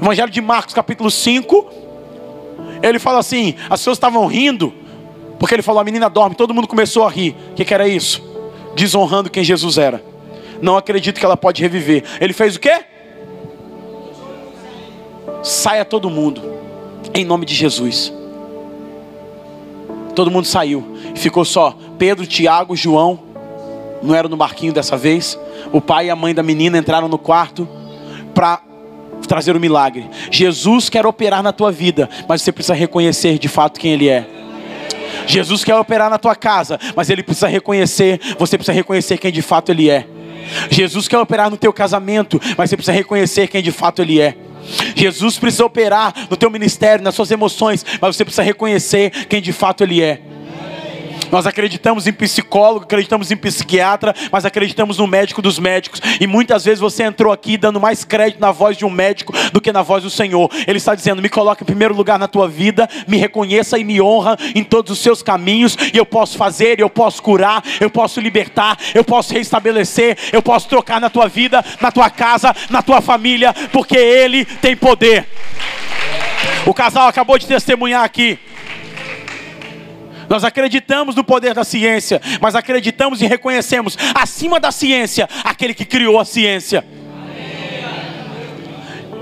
[0.00, 1.70] Evangelho de Marcos, capítulo 5,
[2.82, 4.72] ele fala assim: as pessoas estavam rindo,
[5.38, 7.34] porque ele falou: a menina dorme, todo mundo começou a rir.
[7.50, 8.22] O que, que era isso?
[8.76, 10.05] Desonrando quem Jesus era
[10.60, 12.04] não acredito que ela pode reviver.
[12.20, 12.84] Ele fez o quê?
[15.42, 16.42] Saia todo mundo,
[17.14, 18.12] em nome de Jesus.
[20.14, 23.20] Todo mundo saiu, ficou só Pedro, Tiago, João.
[24.02, 25.38] Não era no barquinho dessa vez.
[25.72, 27.68] O pai e a mãe da menina entraram no quarto
[28.34, 28.60] para
[29.26, 30.08] trazer o milagre.
[30.30, 34.26] Jesus quer operar na tua vida, mas você precisa reconhecer de fato quem Ele é.
[35.26, 39.42] Jesus quer operar na tua casa, mas Ele precisa reconhecer, você precisa reconhecer quem de
[39.42, 40.06] fato Ele é.
[40.70, 44.36] Jesus quer operar no teu casamento, mas você precisa reconhecer quem de fato Ele é.
[44.94, 49.52] Jesus precisa operar no teu ministério, nas suas emoções, mas você precisa reconhecer quem de
[49.52, 50.20] fato Ele é.
[51.30, 56.00] Nós acreditamos em psicólogo, acreditamos em psiquiatra, mas acreditamos no médico dos médicos.
[56.20, 59.60] E muitas vezes você entrou aqui dando mais crédito na voz de um médico do
[59.60, 60.50] que na voz do Senhor.
[60.66, 64.00] Ele está dizendo: me coloque em primeiro lugar na tua vida, me reconheça e me
[64.00, 68.20] honra em todos os seus caminhos, e eu posso fazer, eu posso curar, eu posso
[68.20, 73.00] libertar, eu posso restabelecer, eu posso trocar na tua vida, na tua casa, na tua
[73.00, 75.26] família, porque Ele tem poder.
[76.64, 78.38] O casal acabou de testemunhar aqui.
[80.28, 85.84] Nós acreditamos no poder da ciência, mas acreditamos e reconhecemos acima da ciência aquele que
[85.84, 86.84] criou a ciência.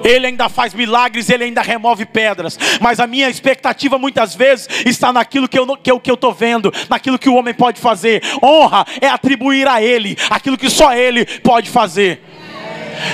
[0.04, 2.58] Ele ainda faz milagres, ele ainda remove pedras.
[2.78, 6.32] Mas a minha expectativa muitas vezes está naquilo que eu estou que eu, que eu
[6.32, 8.22] vendo, naquilo que o homem pode fazer.
[8.42, 12.22] Honra é atribuir a ele aquilo que só ele pode fazer.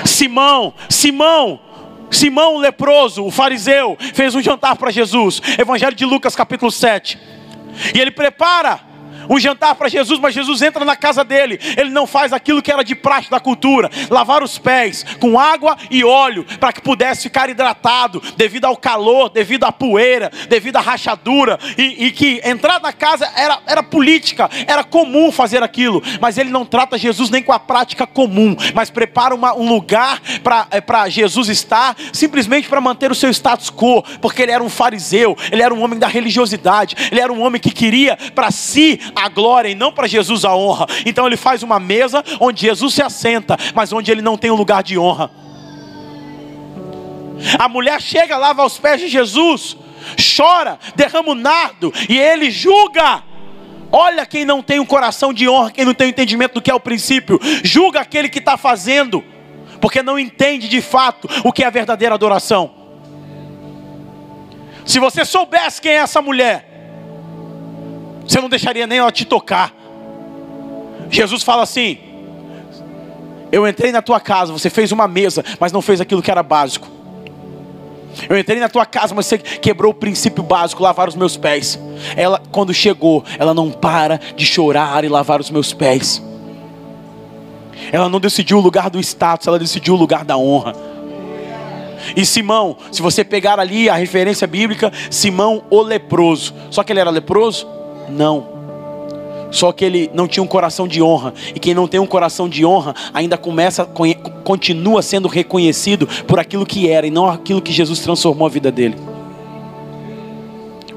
[0.05, 1.61] Simão, Simão,
[2.11, 5.41] Simão o leproso, o fariseu, fez um jantar para Jesus.
[5.57, 7.40] Evangelho de Lucas, capítulo 7.
[7.95, 8.81] E ele prepara
[9.31, 11.61] um jantar para Jesus, mas Jesus entra na casa dele.
[11.77, 15.77] Ele não faz aquilo que era de praxe da cultura: lavar os pés com água
[15.89, 20.81] e óleo, para que pudesse ficar hidratado, devido ao calor, devido à poeira, devido à
[20.81, 21.59] rachadura.
[21.79, 26.03] E, e que entrar na casa era, era política, era comum fazer aquilo.
[26.21, 30.21] Mas ele não trata Jesus nem com a prática comum, mas prepara uma, um lugar
[30.43, 34.69] para é, Jesus estar, simplesmente para manter o seu status quo, porque ele era um
[34.69, 38.99] fariseu, ele era um homem da religiosidade, ele era um homem que queria para si
[39.21, 40.87] a glória e não para Jesus a honra.
[41.05, 44.57] Então ele faz uma mesa onde Jesus se assenta, mas onde ele não tem um
[44.57, 45.31] lugar de honra.
[47.59, 49.77] A mulher chega, lava os pés de Jesus,
[50.37, 53.23] chora, derrama o nardo e ele julga.
[53.93, 56.71] Olha quem não tem um coração de honra, quem não tem um entendimento do que
[56.71, 59.25] é o princípio, julga aquele que está fazendo,
[59.81, 62.73] porque não entende de fato o que é a verdadeira adoração.
[64.87, 66.70] Se você soubesse quem é essa mulher,
[68.31, 69.75] você não deixaria nem ela te tocar.
[71.11, 71.99] Jesus fala assim:
[73.51, 76.41] Eu entrei na tua casa, você fez uma mesa, mas não fez aquilo que era
[76.41, 76.87] básico.
[78.29, 81.77] Eu entrei na tua casa, mas você quebrou o princípio básico, lavar os meus pés.
[82.17, 86.23] Ela, quando chegou, ela não para de chorar e lavar os meus pés.
[87.91, 90.77] Ela não decidiu o lugar do status, ela decidiu o lugar da honra.
[92.15, 96.55] E Simão, se você pegar ali a referência bíblica, Simão o leproso.
[96.71, 97.80] Só que ele era leproso?
[98.11, 98.61] Não.
[99.51, 101.35] Só que ele não tinha um coração de honra.
[101.55, 103.89] E quem não tem um coração de honra ainda começa
[104.45, 108.71] continua sendo reconhecido por aquilo que era e não aquilo que Jesus transformou a vida
[108.71, 108.97] dele.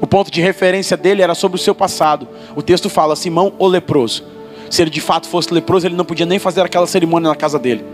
[0.00, 2.28] O ponto de referência dele era sobre o seu passado.
[2.54, 4.24] O texto fala: Simão, o leproso.
[4.70, 7.58] Se ele de fato fosse leproso, ele não podia nem fazer aquela cerimônia na casa
[7.58, 7.84] dele.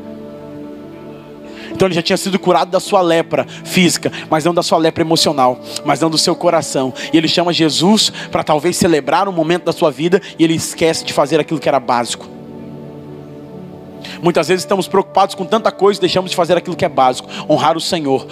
[1.80, 5.02] Então ele já tinha sido curado da sua lepra física, mas não da sua lepra
[5.02, 6.92] emocional, mas não do seu coração.
[7.10, 11.02] E ele chama Jesus para talvez celebrar um momento da sua vida e ele esquece
[11.06, 12.28] de fazer aquilo que era básico.
[14.22, 17.30] Muitas vezes estamos preocupados com tanta coisa e deixamos de fazer aquilo que é básico,
[17.48, 18.26] honrar o Senhor.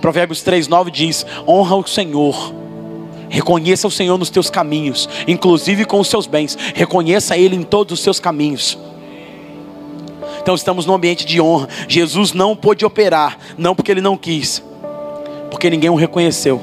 [0.00, 2.54] Provérbios 3:9 diz: "Honra o Senhor
[3.28, 6.56] Reconheça o Senhor nos teus caminhos, inclusive com os seus bens.
[6.74, 8.78] Reconheça Ele em todos os seus caminhos.
[10.42, 11.68] Então estamos num ambiente de honra.
[11.86, 14.60] Jesus não pôde operar, não porque Ele não quis,
[15.50, 16.60] porque ninguém o reconheceu.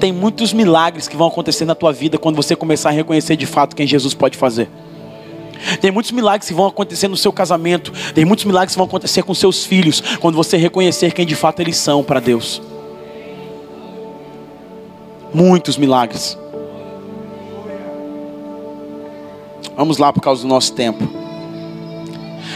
[0.00, 3.46] Tem muitos milagres que vão acontecer na tua vida quando você começar a reconhecer de
[3.46, 4.68] fato quem Jesus pode fazer.
[5.80, 7.92] Tem muitos milagres que vão acontecer no seu casamento.
[8.14, 10.00] Tem muitos milagres que vão acontecer com seus filhos.
[10.18, 12.60] Quando você reconhecer quem de fato eles são para Deus.
[15.32, 16.36] Muitos milagres.
[19.76, 21.19] Vamos lá por causa do nosso tempo.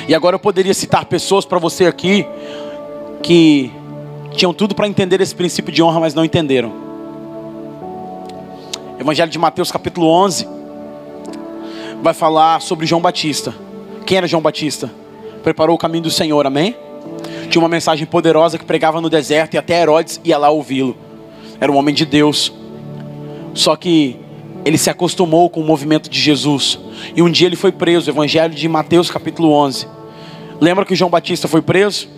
[0.07, 2.27] E agora eu poderia citar pessoas para você aqui
[3.23, 3.71] que
[4.33, 6.73] tinham tudo para entender esse princípio de honra, mas não entenderam.
[9.01, 10.47] Evangelho de Mateus, capítulo 11,
[12.03, 13.55] vai falar sobre João Batista.
[14.05, 14.91] Quem era João Batista?
[15.43, 16.77] Preparou o caminho do Senhor, amém?
[17.49, 20.97] Tinha uma mensagem poderosa que pregava no deserto e até Herodes ia lá ouvi-lo.
[21.59, 22.53] Era um homem de Deus.
[23.55, 24.19] Só que
[24.65, 26.79] ele se acostumou com o movimento de Jesus.
[27.15, 29.94] E um dia ele foi preso, Evangelho de Mateus, capítulo 11.
[30.65, 32.09] Lembra que João Batista foi preso?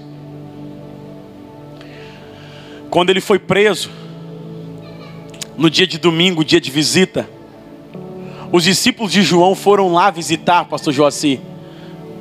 [2.88, 3.90] Quando ele foi preso,
[5.56, 7.28] no dia de domingo, dia de visita,
[8.52, 11.40] os discípulos de João foram lá visitar, pastor Joaci,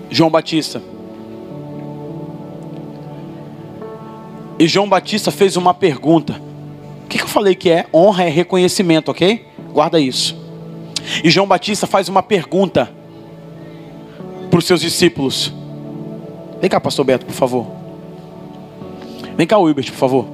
[0.09, 0.81] João Batista.
[4.57, 6.41] E João Batista fez uma pergunta.
[7.03, 7.85] O que, que eu falei que é?
[7.93, 9.45] Honra é reconhecimento, ok?
[9.71, 10.35] Guarda isso.
[11.23, 12.91] E João Batista faz uma pergunta
[14.49, 15.53] para os seus discípulos.
[16.65, 17.67] Vem cá, pastor Beto, por favor.
[19.37, 20.25] Vem cá, Wilbert, por favor.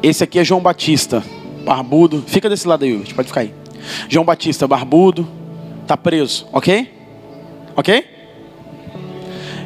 [0.00, 1.20] Esse aqui é João Batista,
[1.64, 2.22] barbudo.
[2.24, 3.52] Fica desse lado aí, Wilbert, pode ficar aí.
[4.08, 5.26] João Batista, barbudo,
[5.82, 6.88] está preso, ok?
[7.74, 8.04] Ok?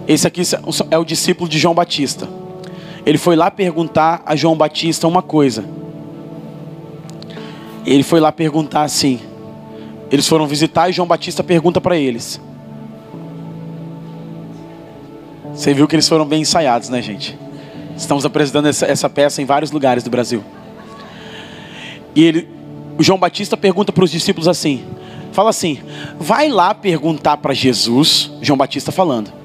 [0.09, 0.41] Esse aqui
[0.91, 2.27] é o discípulo de João Batista
[3.05, 5.67] ele foi lá perguntar a João Batista uma coisa.
[7.85, 9.21] Ele foi lá perguntar assim.
[10.11, 12.41] Eles foram visitar e João Batista pergunta para eles.
[15.59, 17.37] Você viu que eles foram bem ensaiados, né, gente?
[17.97, 20.45] Estamos apresentando essa, essa peça em vários lugares do Brasil.
[22.15, 22.49] E ele,
[22.97, 24.85] o João Batista pergunta para os discípulos assim:
[25.33, 25.81] fala assim,
[26.17, 29.37] vai lá perguntar para Jesus, João Batista falando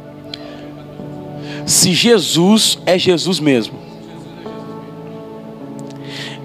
[1.65, 3.79] se Jesus é Jesus mesmo.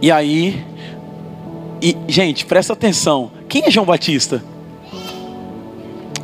[0.00, 0.64] E aí,
[1.82, 3.32] e, gente, presta atenção.
[3.48, 4.42] Quem é João Batista?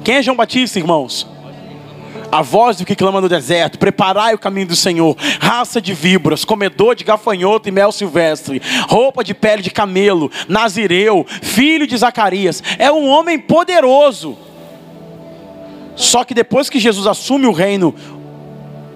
[0.04, 1.33] Quem é João Batista, irmãos?
[2.34, 6.44] A voz do que clama no deserto, preparai o caminho do Senhor, raça de víboras,
[6.44, 12.60] comedor de gafanhoto e mel silvestre, roupa de pele de camelo, nazireu, filho de Zacarias,
[12.76, 14.36] é um homem poderoso.
[15.94, 17.94] Só que depois que Jesus assume o reino,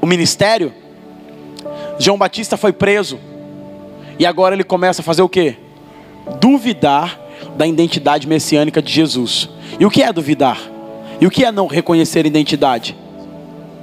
[0.01, 0.75] o ministério,
[1.97, 3.21] João Batista foi preso.
[4.19, 5.57] E agora ele começa a fazer o quê?
[6.41, 7.17] Duvidar
[7.57, 9.49] da identidade messiânica de Jesus.
[9.79, 10.59] E o que é duvidar?
[11.21, 12.97] E o que é não reconhecer identidade?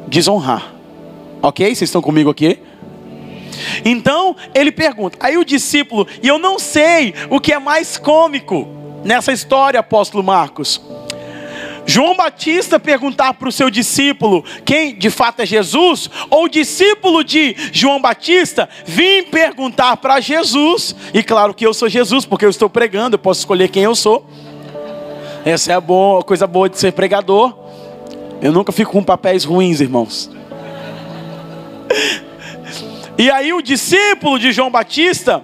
[0.08, 0.74] Desonrar.
[1.42, 1.66] Ok?
[1.68, 2.60] Vocês estão comigo aqui?
[3.84, 5.18] Então ele pergunta.
[5.20, 8.68] Aí o discípulo, e eu não sei o que é mais cômico
[9.04, 10.82] nessa história, apóstolo Marcos.
[11.88, 17.24] João Batista perguntar para o seu discípulo quem de fato é Jesus, ou o discípulo
[17.24, 22.50] de João Batista vir perguntar para Jesus, e claro que eu sou Jesus, porque eu
[22.50, 24.28] estou pregando, eu posso escolher quem eu sou.
[25.46, 27.65] Essa é a boa, coisa boa de ser pregador.
[28.46, 30.30] Eu nunca fico com papéis ruins, irmãos.
[33.18, 35.42] E aí o discípulo de João Batista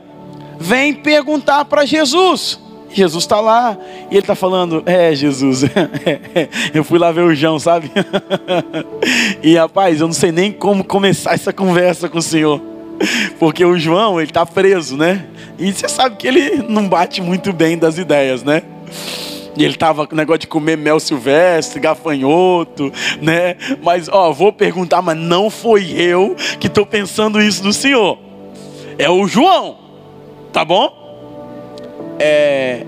[0.59, 2.59] vem perguntar para Jesus.
[2.93, 3.77] Jesus está lá
[4.09, 5.63] e ele está falando: É, Jesus,
[6.75, 7.89] eu fui lá ver o João, sabe?
[9.41, 12.61] e rapaz, eu não sei nem como começar essa conversa com o Senhor,
[13.39, 15.27] porque o João, ele está preso, né?
[15.57, 18.63] E você sabe que ele não bate muito bem das ideias, né?
[19.55, 23.55] E ele tava com negócio de comer mel silvestre, gafanhoto, né?
[23.81, 28.17] Mas, ó, vou perguntar, mas não foi eu que estou pensando isso do Senhor.
[28.97, 29.77] É o João,
[30.53, 30.99] tá bom?
[32.19, 32.85] É...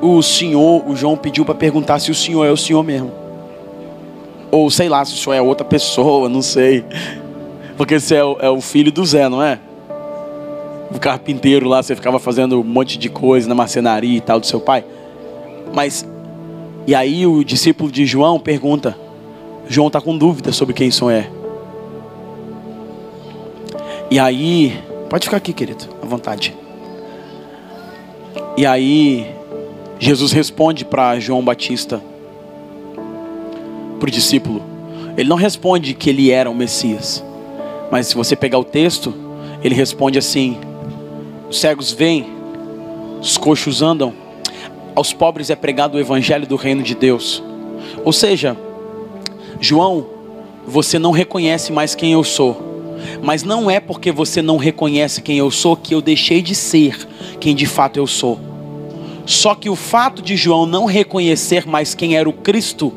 [0.00, 3.12] o senhor, o João pediu para perguntar se o senhor é o senhor mesmo.
[4.50, 6.84] Ou sei lá, se o senhor é outra pessoa, não sei.
[7.76, 9.58] Porque você é é o filho do Zé, não é?
[11.00, 14.60] Carpinteiro lá, você ficava fazendo um monte de coisa na marcenaria e tal do seu
[14.60, 14.84] pai.
[15.74, 16.06] Mas,
[16.86, 18.96] e aí o discípulo de João pergunta:
[19.68, 21.28] João está com dúvida sobre quem isso é.
[24.10, 24.78] E aí,
[25.08, 26.54] pode ficar aqui, querido, à vontade.
[28.56, 29.26] E aí,
[29.98, 32.02] Jesus responde para João Batista,
[33.98, 34.62] para o discípulo.
[35.16, 37.24] Ele não responde que ele era o Messias,
[37.90, 39.14] mas se você pegar o texto,
[39.62, 40.58] ele responde assim:
[41.52, 42.24] os cegos veem,
[43.20, 44.14] os coxos andam,
[44.96, 47.42] aos pobres é pregado o evangelho do reino de Deus.
[48.02, 48.56] Ou seja,
[49.60, 50.06] João,
[50.66, 55.36] você não reconhece mais quem eu sou, mas não é porque você não reconhece quem
[55.36, 57.06] eu sou que eu deixei de ser
[57.38, 58.40] quem de fato eu sou.
[59.26, 62.90] Só que o fato de João não reconhecer mais quem era o Cristo,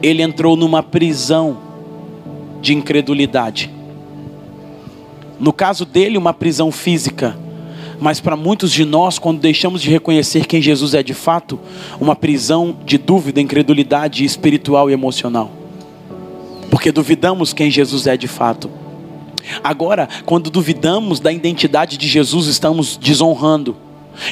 [0.00, 1.58] ele entrou numa prisão
[2.60, 3.73] de incredulidade.
[5.38, 7.36] No caso dele, uma prisão física,
[8.00, 11.58] mas para muitos de nós, quando deixamos de reconhecer quem Jesus é de fato,
[12.00, 15.50] uma prisão de dúvida, incredulidade espiritual e emocional.
[16.70, 18.70] Porque duvidamos quem Jesus é de fato.
[19.62, 23.76] Agora, quando duvidamos da identidade de Jesus, estamos desonrando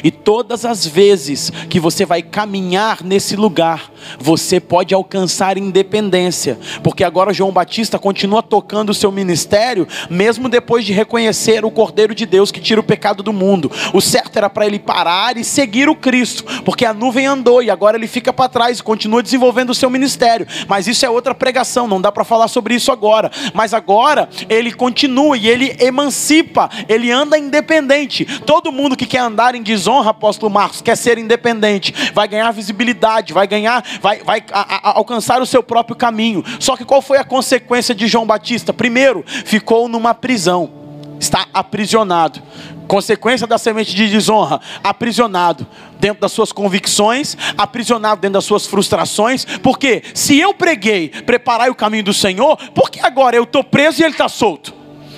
[0.02, 7.04] e todas as vezes que você vai caminhar nesse lugar, você pode alcançar independência, porque
[7.04, 12.26] agora João Batista continua tocando o seu ministério, mesmo depois de reconhecer o Cordeiro de
[12.26, 13.70] Deus que tira o pecado do mundo.
[13.92, 17.70] O certo era para ele parar e seguir o Cristo, porque a nuvem andou e
[17.70, 20.46] agora ele fica para trás e continua desenvolvendo o seu ministério.
[20.68, 23.30] Mas isso é outra pregação, não dá para falar sobre isso agora.
[23.54, 28.24] Mas agora ele continua e ele emancipa, ele anda independente.
[28.40, 33.32] Todo mundo que quer andar em desonra, apóstolo Marcos, quer ser independente, vai ganhar visibilidade,
[33.32, 36.44] vai ganhar, vai, vai a, a, alcançar o seu próprio caminho.
[36.60, 38.72] Só que qual foi a consequência de João Batista?
[38.72, 40.70] Primeiro, ficou numa prisão,
[41.18, 42.42] está aprisionado.
[42.86, 45.66] Consequência da semente de desonra, aprisionado
[45.98, 49.46] dentro das suas convicções, aprisionado dentro das suas frustrações.
[49.62, 54.02] Porque se eu preguei, preparai o caminho do Senhor, por que agora eu estou preso
[54.02, 54.74] e ele está solto?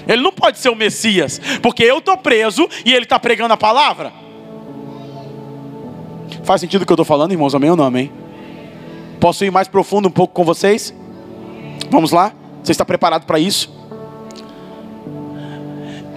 [0.06, 3.56] Ele não pode ser o Messias, porque eu estou preso e ele está pregando a
[3.56, 4.23] palavra.
[6.44, 7.54] Faz sentido o que eu estou falando, irmãos?
[7.54, 7.84] Amém ou não?
[7.84, 8.12] Amém?
[9.18, 10.94] Posso ir mais profundo um pouco com vocês?
[11.90, 12.32] Vamos lá?
[12.62, 13.72] Você está preparado para isso?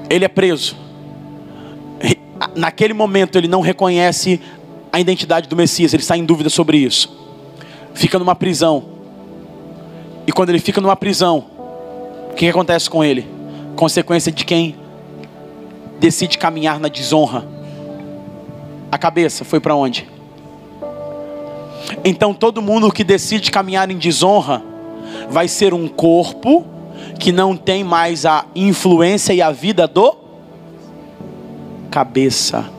[0.09, 0.75] Ele é preso.
[2.55, 4.41] Naquele momento ele não reconhece
[4.91, 7.17] a identidade do Messias, ele está em dúvida sobre isso.
[7.93, 8.83] Fica numa prisão.
[10.25, 11.45] E quando ele fica numa prisão,
[12.31, 13.25] o que acontece com ele?
[13.75, 14.75] Consequência de quem
[15.99, 17.47] decide caminhar na desonra.
[18.91, 20.16] A cabeça foi para onde?
[22.03, 24.63] Então todo mundo que decide caminhar em desonra
[25.29, 26.65] vai ser um corpo
[27.19, 30.15] que não tem mais a influência e a vida do
[31.89, 32.69] cabeça.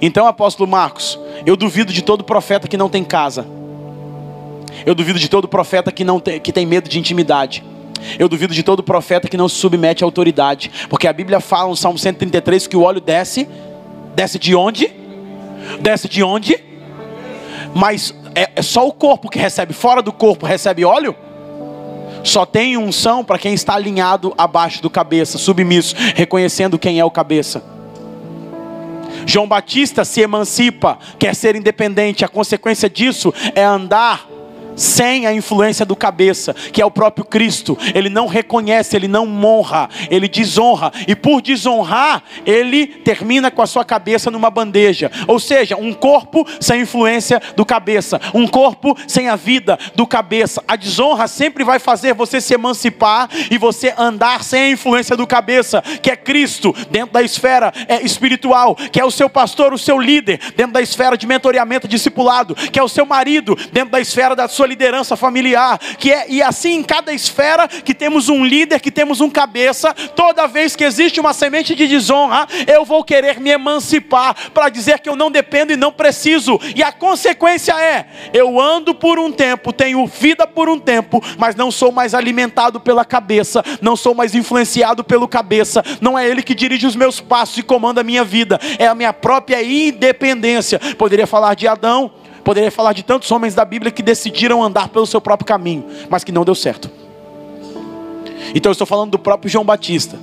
[0.00, 3.46] Então, apóstolo Marcos, eu duvido de todo profeta que não tem casa.
[4.86, 7.64] Eu duvido de todo profeta que não tem, que tem medo de intimidade.
[8.18, 11.70] Eu duvido de todo profeta que não se submete à autoridade, porque a Bíblia fala
[11.70, 13.48] no Salmo 133 que o óleo desce,
[14.14, 14.92] desce de onde?
[15.80, 16.62] Desce de onde?
[17.74, 21.14] Mas é, é só o corpo que recebe, fora do corpo recebe óleo?
[22.22, 27.10] Só tem unção para quem está alinhado abaixo do cabeça, submisso, reconhecendo quem é o
[27.10, 27.62] cabeça.
[29.26, 34.26] João Batista se emancipa, quer ser independente, a consequência disso é andar
[34.76, 37.76] sem a influência do cabeça, que é o próprio Cristo.
[37.94, 43.66] Ele não reconhece, ele não honra, ele desonra, e por desonrar, ele termina com a
[43.66, 45.10] sua cabeça numa bandeja.
[45.26, 50.62] Ou seja, um corpo sem influência do cabeça, um corpo sem a vida do cabeça.
[50.66, 55.26] A desonra sempre vai fazer você se emancipar e você andar sem a influência do
[55.26, 59.78] cabeça, que é Cristo, dentro da esfera é, espiritual, que é o seu pastor, o
[59.78, 64.00] seu líder, dentro da esfera de mentoreamento discipulado, que é o seu marido, dentro da
[64.00, 68.30] esfera da sua sua liderança familiar, que é e assim em cada esfera que temos
[68.30, 72.84] um líder, que temos um cabeça, toda vez que existe uma semente de desonra, eu
[72.84, 76.58] vou querer me emancipar para dizer que eu não dependo e não preciso.
[76.74, 81.54] E a consequência é, eu ando por um tempo, tenho vida por um tempo, mas
[81.54, 86.42] não sou mais alimentado pela cabeça, não sou mais influenciado pelo cabeça, não é ele
[86.42, 90.78] que dirige os meus passos e comanda a minha vida, é a minha própria independência.
[90.96, 92.10] Poderia falar de Adão,
[92.44, 96.22] Poderia falar de tantos homens da Bíblia que decidiram andar pelo seu próprio caminho, mas
[96.22, 96.90] que não deu certo.
[98.54, 100.18] Então eu estou falando do próprio João Batista.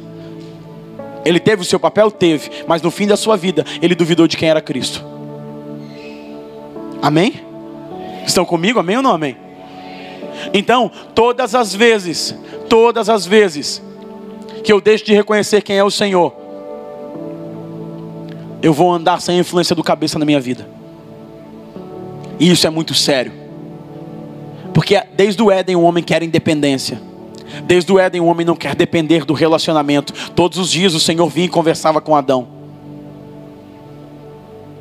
[1.26, 2.11] Ele teve o seu papel?
[2.11, 5.03] Teve, mas no fim da sua vida ele duvidou de quem era Cristo.
[7.01, 7.41] Amém?
[8.26, 8.80] Estão comigo?
[8.80, 9.36] Amém ou não amém?
[10.53, 12.36] Então, todas as vezes,
[12.69, 13.82] todas as vezes
[14.63, 16.34] que eu deixo de reconhecer quem é o Senhor,
[18.61, 20.80] eu vou andar sem a influência do cabeça na minha vida.
[22.41, 23.31] E isso é muito sério.
[24.73, 26.99] Porque desde o Éden o homem quer independência.
[27.65, 30.11] Desde o Éden o homem não quer depender do relacionamento.
[30.31, 32.47] Todos os dias o Senhor vinha e conversava com Adão.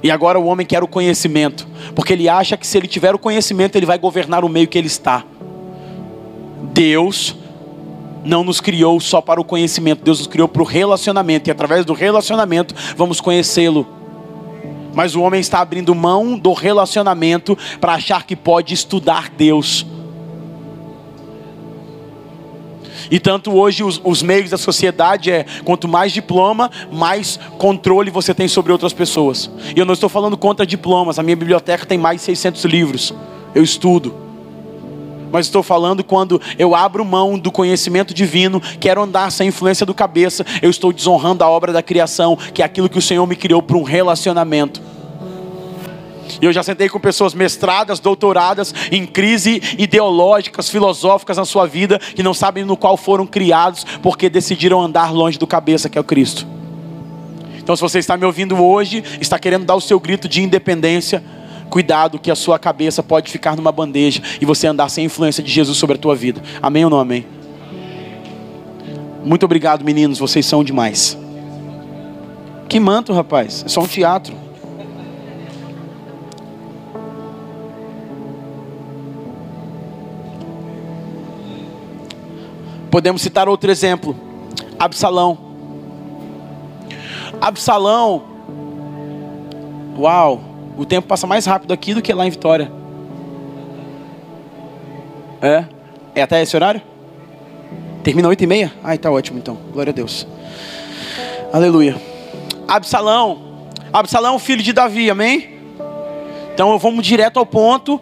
[0.02, 3.18] E agora o homem quer o conhecimento, porque ele acha que se ele tiver o
[3.18, 5.22] conhecimento, ele vai governar o meio que ele está.
[6.72, 7.36] Deus
[8.24, 11.84] não nos criou só para o conhecimento, Deus nos criou para o relacionamento, e através
[11.84, 13.99] do relacionamento vamos conhecê-lo.
[14.94, 19.86] Mas o homem está abrindo mão do relacionamento para achar que pode estudar Deus.
[23.10, 28.32] E tanto hoje os, os, meios da sociedade é quanto mais diploma, mais controle você
[28.32, 29.50] tem sobre outras pessoas.
[29.74, 33.14] E eu não estou falando contra diplomas, a minha biblioteca tem mais de 600 livros.
[33.54, 34.29] Eu estudo.
[35.32, 39.94] Mas estou falando quando eu abro mão do conhecimento divino, quero andar sem influência do
[39.94, 43.36] cabeça, eu estou desonrando a obra da criação, que é aquilo que o Senhor me
[43.36, 44.80] criou para um relacionamento.
[46.40, 51.98] E eu já sentei com pessoas mestradas, doutoradas em crise ideológicas, filosóficas na sua vida,
[51.98, 56.00] que não sabem no qual foram criados, porque decidiram andar longe do cabeça, que é
[56.00, 56.46] o Cristo.
[57.58, 61.22] Então, se você está me ouvindo hoje, está querendo dar o seu grito de independência,
[61.70, 65.50] cuidado que a sua cabeça pode ficar numa bandeja e você andar sem influência de
[65.50, 66.42] Jesus sobre a tua vida.
[66.60, 67.24] Amém ou não amém?
[69.24, 71.16] Muito obrigado, meninos, vocês são demais.
[72.68, 73.64] Que manto, rapaz?
[73.64, 74.34] É só um teatro.
[82.90, 84.16] Podemos citar outro exemplo:
[84.78, 85.38] Absalão.
[87.40, 88.22] Absalão,
[89.96, 90.49] uau,
[90.80, 92.72] o tempo passa mais rápido aqui do que lá em Vitória.
[95.42, 95.66] É?
[96.14, 96.80] É até esse horário?
[98.02, 98.72] Termina oito e meia?
[98.82, 99.58] Ai, tá ótimo então.
[99.74, 100.26] Glória a Deus.
[101.52, 102.00] Aleluia.
[102.66, 103.66] Absalão.
[103.92, 105.50] Absalão, filho de Davi, amém?
[106.54, 108.00] Então vamos direto ao ponto.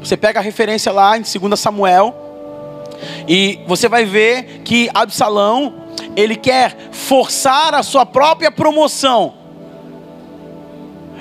[0.00, 2.12] Você pega a referência lá em 2 Samuel
[3.28, 5.74] e você vai ver que Absalão,
[6.16, 9.45] ele quer forçar a sua própria promoção.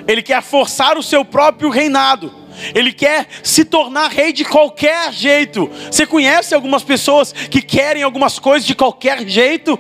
[0.07, 2.31] Ele quer forçar o seu próprio reinado.
[2.73, 5.69] Ele quer se tornar rei de qualquer jeito.
[5.91, 9.77] Você conhece algumas pessoas que querem algumas coisas de qualquer jeito?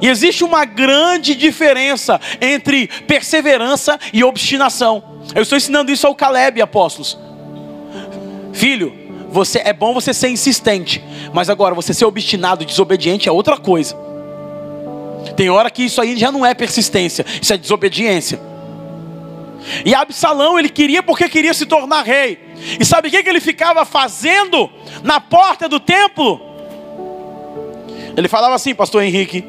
[0.00, 5.02] E existe uma grande diferença entre perseverança e obstinação.
[5.34, 7.18] Eu estou ensinando isso ao Caleb, apóstolos.
[8.52, 8.94] Filho,
[9.30, 11.02] você é bom você ser insistente,
[11.32, 13.96] mas agora você ser obstinado desobediente é outra coisa.
[15.36, 18.38] Tem hora que isso aí já não é persistência, isso é desobediência.
[19.84, 22.38] E Absalão ele queria porque queria se tornar rei.
[22.78, 24.70] E sabe o que, que ele ficava fazendo
[25.02, 26.40] na porta do templo?
[28.16, 29.44] Ele falava assim, pastor Henrique.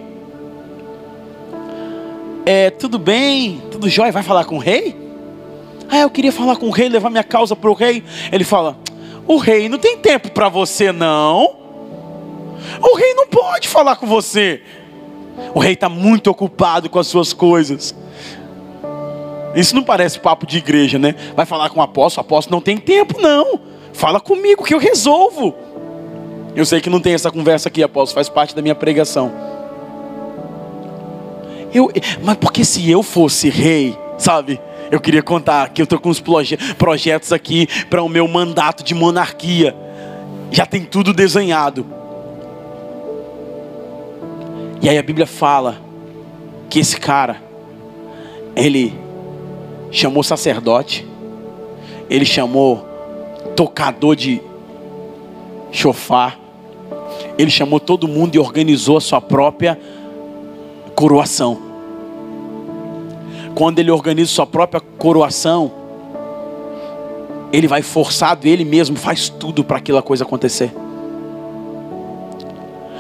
[2.46, 4.96] É, tudo bem, tudo jóia, vai falar com o rei?
[5.90, 8.04] Ah, eu queria falar com o rei, levar minha causa para o rei.
[8.32, 8.78] Ele fala:
[9.28, 11.58] o rei não tem tempo para você, não.
[12.82, 14.62] O rei não pode falar com você.
[15.54, 17.96] O rei está muito ocupado com as suas coisas.
[19.56, 21.16] Isso não parece papo de igreja, né?
[21.36, 23.60] Vai falar com o apóstolo, apóstolo não tem tempo, não.
[23.94, 25.56] Fala comigo que eu resolvo.
[26.54, 29.32] Eu sei que não tem essa conversa aqui, apóstolo, faz parte da minha pregação.
[31.74, 31.90] Eu,
[32.22, 34.60] mas porque se eu fosse rei, sabe?
[34.92, 36.22] Eu queria contar que eu estou com uns
[36.78, 39.76] projetos aqui para o meu mandato de monarquia.
[40.52, 41.86] Já tem tudo desenhado.
[44.82, 45.82] E aí a Bíblia fala
[46.70, 47.42] que esse cara,
[48.56, 49.05] ele
[49.96, 51.08] chamou sacerdote,
[52.10, 52.86] ele chamou
[53.56, 54.42] tocador de
[55.72, 56.40] chofar,
[57.38, 59.80] ele chamou todo mundo e organizou a sua própria
[60.96, 61.76] coroação
[63.56, 65.72] quando ele organiza sua própria coroação,
[67.54, 70.72] ele vai forçado, ele mesmo faz tudo para aquela coisa acontecer.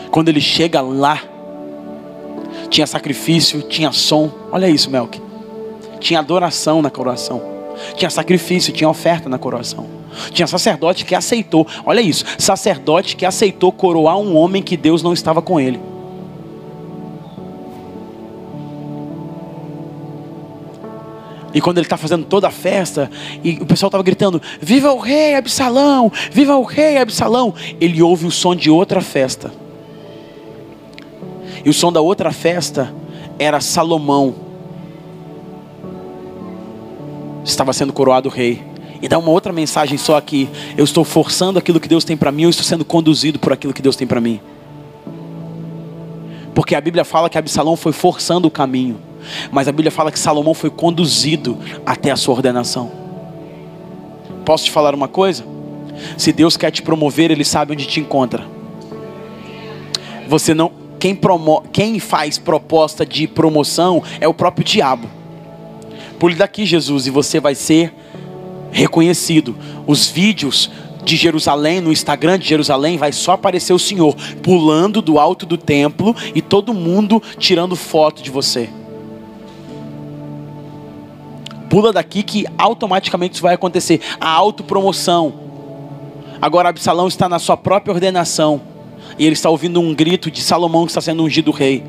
[0.09, 1.21] Quando ele chega lá,
[2.69, 4.31] tinha sacrifício, tinha som.
[4.49, 5.21] Olha isso, Melk.
[5.99, 7.41] Tinha adoração na coroação.
[7.95, 9.87] Tinha sacrifício, tinha oferta na coroação.
[10.31, 11.67] Tinha sacerdote que aceitou.
[11.85, 15.79] Olha isso, sacerdote que aceitou coroar um homem que Deus não estava com ele.
[21.53, 23.09] E quando ele está fazendo toda a festa,
[23.41, 26.11] e o pessoal estava gritando: Viva o rei Absalão!
[26.29, 27.53] Viva o rei Absalão!
[27.79, 29.53] Ele ouve o som de outra festa.
[31.63, 32.93] E o som da outra festa
[33.39, 34.44] era Salomão.
[37.45, 38.61] Estava sendo coroado rei.
[39.01, 40.49] e dar uma outra mensagem só aqui.
[40.75, 43.73] Eu estou forçando aquilo que Deus tem para mim, eu estou sendo conduzido por aquilo
[43.73, 44.39] que Deus tem para mim.
[46.55, 48.97] Porque a Bíblia fala que Absalão foi forçando o caminho,
[49.51, 52.89] mas a Bíblia fala que Salomão foi conduzido até a sua ordenação.
[54.45, 55.45] Posso te falar uma coisa?
[56.17, 58.45] Se Deus quer te promover, Ele sabe onde te encontra.
[60.27, 65.09] Você não, quem, promo, quem faz proposta de promoção é o próprio diabo.
[66.19, 67.93] Pule daqui, Jesus, e você vai ser
[68.71, 69.55] reconhecido.
[69.85, 70.69] Os vídeos
[71.03, 75.57] de Jerusalém, no Instagram de Jerusalém, vai só aparecer o Senhor pulando do alto do
[75.57, 78.69] templo e todo mundo tirando foto de você.
[81.69, 84.01] Pula daqui que automaticamente isso vai acontecer.
[84.19, 85.33] A autopromoção.
[86.41, 88.61] Agora Absalão está na sua própria ordenação.
[89.17, 91.83] E ele está ouvindo um grito de Salomão que está sendo ungido rei.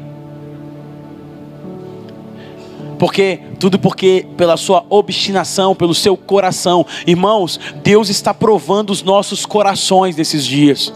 [2.98, 6.86] Porque tudo porque pela sua obstinação, pelo seu coração.
[7.06, 10.92] Irmãos, Deus está provando os nossos corações nesses dias.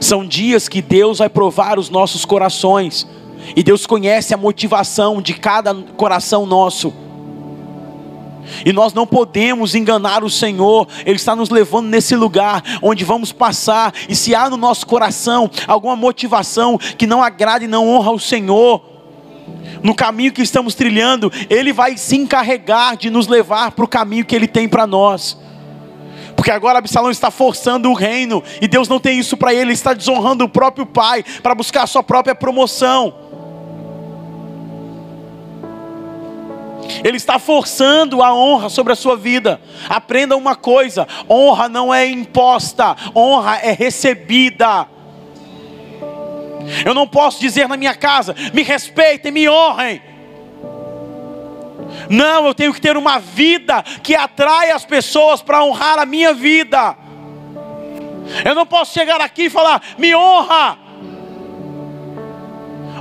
[0.00, 3.06] São dias que Deus vai provar os nossos corações.
[3.56, 6.92] E Deus conhece a motivação de cada coração nosso.
[8.64, 13.32] E nós não podemos enganar o Senhor, Ele está nos levando nesse lugar onde vamos
[13.32, 13.92] passar.
[14.08, 18.18] E se há no nosso coração alguma motivação que não agrade e não honra o
[18.18, 18.89] Senhor,
[19.82, 24.24] no caminho que estamos trilhando, Ele vai se encarregar de nos levar para o caminho
[24.24, 25.38] que Ele tem para nós.
[26.40, 29.72] Porque agora Absalão está forçando o reino, e Deus não tem isso para ele, ele
[29.72, 33.14] está desonrando o próprio pai para buscar a sua própria promoção.
[37.04, 39.60] Ele está forçando a honra sobre a sua vida.
[39.88, 44.88] Aprenda uma coisa: honra não é imposta, honra é recebida.
[46.84, 50.02] Eu não posso dizer na minha casa: me respeitem, me honrem.
[52.08, 56.32] Não, eu tenho que ter uma vida que atrai as pessoas para honrar a minha
[56.32, 56.96] vida.
[58.44, 60.78] Eu não posso chegar aqui e falar: me honra.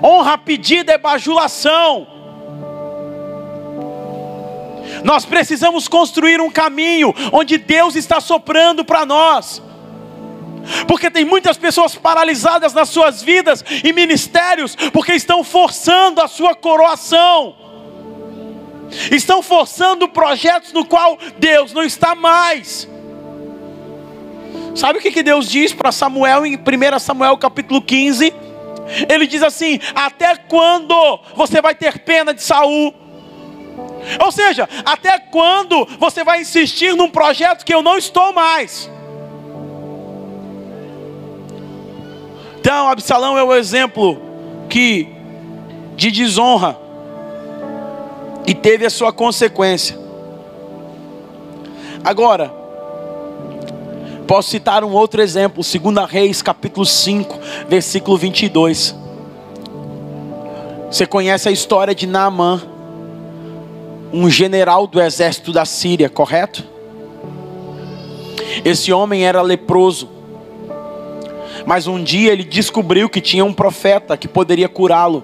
[0.03, 2.07] Honra pedida é bajulação.
[5.03, 9.61] Nós precisamos construir um caminho onde Deus está soprando para nós.
[10.87, 16.55] Porque tem muitas pessoas paralisadas nas suas vidas e ministérios, porque estão forçando a sua
[16.55, 17.55] coroação.
[19.11, 22.87] Estão forçando projetos no qual Deus não está mais.
[24.75, 28.33] Sabe o que Deus diz para Samuel em 1 Samuel capítulo 15?
[29.07, 32.93] Ele diz assim: Até quando você vai ter pena de Saul?
[34.19, 38.89] Ou seja, até quando você vai insistir num projeto que eu não estou mais?
[42.59, 44.21] Então, Absalão é o exemplo
[44.67, 45.07] que
[45.95, 46.77] de desonra
[48.45, 49.97] e teve a sua consequência.
[52.03, 52.53] Agora,
[54.27, 57.39] posso citar um outro exemplo, 2 Reis, capítulo 5,
[57.69, 58.93] versículo 22.
[60.91, 62.61] Você conhece a história de Naamã,
[64.11, 66.65] um general do exército da Síria, correto?
[68.65, 70.18] Esse homem era leproso
[71.65, 75.23] mas um dia ele descobriu que tinha um profeta que poderia curá-lo.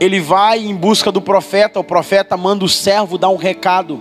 [0.00, 4.00] Ele vai em busca do profeta, o profeta manda o servo dar um recado.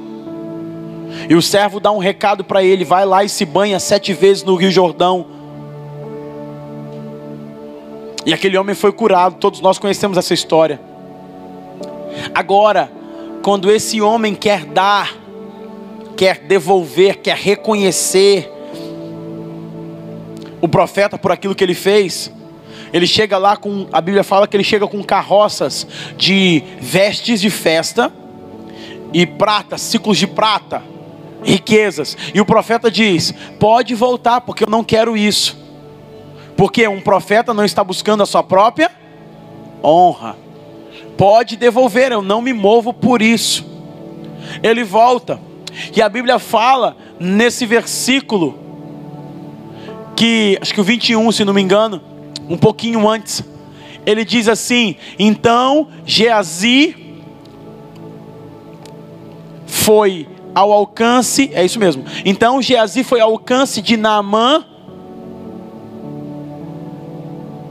[1.29, 4.43] E o servo dá um recado para ele: vai lá e se banha sete vezes
[4.43, 5.25] no Rio Jordão.
[8.25, 10.81] E aquele homem foi curado, todos nós conhecemos essa história.
[12.35, 12.91] Agora,
[13.41, 15.15] quando esse homem quer dar,
[16.17, 18.51] quer devolver, quer reconhecer,
[20.61, 22.31] o profeta por aquilo que ele fez.
[22.93, 25.85] Ele chega lá com, a Bíblia fala que ele chega com carroças
[26.17, 28.11] de vestes de festa
[29.13, 30.81] e prata, ciclos de prata,
[31.43, 32.17] riquezas.
[32.33, 35.57] E o profeta diz: Pode voltar, porque eu não quero isso.
[36.55, 38.91] Porque um profeta não está buscando a sua própria
[39.83, 40.35] honra.
[41.17, 43.65] Pode devolver, eu não me movo por isso.
[44.63, 45.39] Ele volta.
[45.95, 48.66] E a Bíblia fala nesse versículo
[50.17, 52.01] que, acho que o 21, se não me engano,
[52.49, 53.43] um pouquinho antes,
[54.03, 57.15] ele diz assim: Então Geazi
[59.67, 62.03] foi ao alcance, é isso mesmo.
[62.25, 64.65] Então Geazi foi ao alcance de Naamã.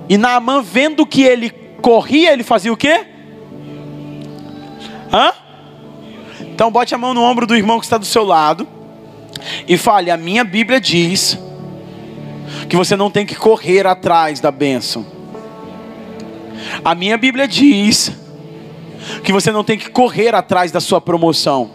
[0.09, 1.51] E Naamã, vendo que ele
[1.83, 3.05] corria, ele fazia o quê?
[5.13, 5.33] Hã?
[6.43, 8.69] Então bote a mão no ombro do irmão que está do seu lado
[9.67, 11.37] e fale: A minha Bíblia diz
[12.69, 15.07] que você não tem que correr atrás da bênção.
[16.85, 18.13] A minha Bíblia diz
[19.23, 21.71] que você não tem que correr atrás da sua promoção.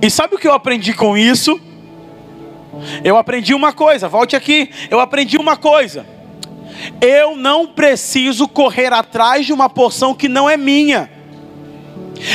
[0.00, 1.60] E sabe o que eu aprendi com isso?
[3.04, 4.70] Eu aprendi uma coisa, volte aqui.
[4.90, 6.06] Eu aprendi uma coisa.
[7.00, 11.10] Eu não preciso correr atrás de uma porção que não é minha.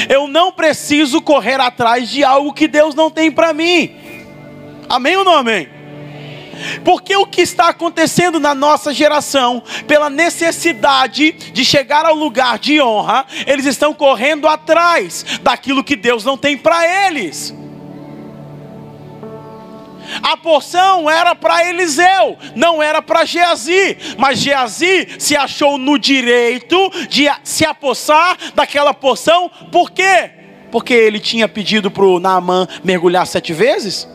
[0.10, 3.96] Eu não preciso correr atrás de algo que Deus não tem para mim.
[4.90, 5.77] Amém ou não amém?
[6.84, 12.82] Porque o que está acontecendo na nossa geração, pela necessidade de chegar ao lugar de
[12.82, 17.54] honra, eles estão correndo atrás daquilo que Deus não tem para eles.
[20.22, 26.78] A porção era para Eliseu, não era para Geazi, mas Geazi se achou no direito
[27.10, 30.32] de se apossar daquela porção, por quê?
[30.72, 34.08] Porque ele tinha pedido para o Naamã mergulhar sete vezes?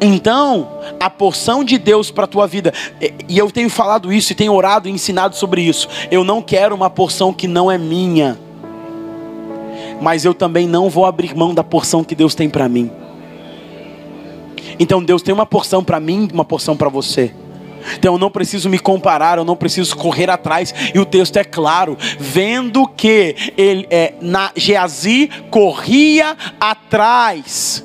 [0.00, 2.72] Então, a porção de Deus para a tua vida,
[3.28, 5.88] e eu tenho falado isso e tenho orado e ensinado sobre isso.
[6.10, 8.38] Eu não quero uma porção que não é minha,
[10.00, 12.90] mas eu também não vou abrir mão da porção que Deus tem para mim.
[14.78, 17.32] Então, Deus tem uma porção para mim, uma porção para você.
[17.98, 20.74] Então eu não preciso me comparar, eu não preciso correr atrás.
[20.94, 27.84] E o texto é claro, vendo que ele é, na Geazi corria atrás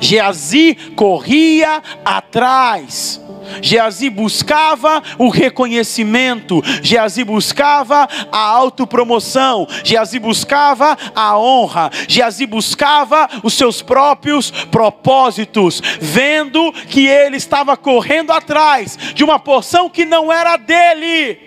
[0.00, 3.20] Geazi corria atrás.
[3.62, 13.54] Geazi buscava o reconhecimento, Geazi buscava a autopromoção, Geazi buscava a honra, Geazi buscava os
[13.54, 20.56] seus próprios propósitos, vendo que ele estava correndo atrás de uma porção que não era
[20.56, 21.38] dele.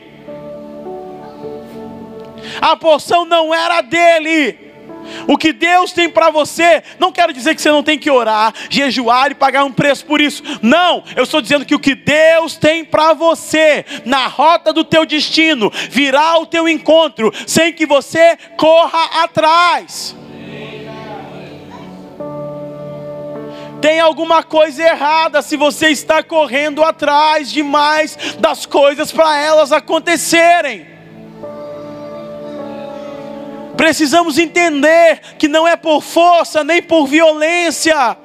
[2.61, 4.68] A porção não era dele.
[5.27, 8.53] O que Deus tem para você, não quero dizer que você não tem que orar,
[8.69, 10.41] jejuar e pagar um preço por isso.
[10.61, 15.05] Não, eu estou dizendo que o que Deus tem para você, na rota do teu
[15.05, 20.15] destino, virá ao teu encontro, sem que você corra atrás.
[23.81, 30.98] Tem alguma coisa errada se você está correndo atrás demais das coisas para elas acontecerem.
[33.79, 38.17] Precisamos entender que não é por força nem por violência.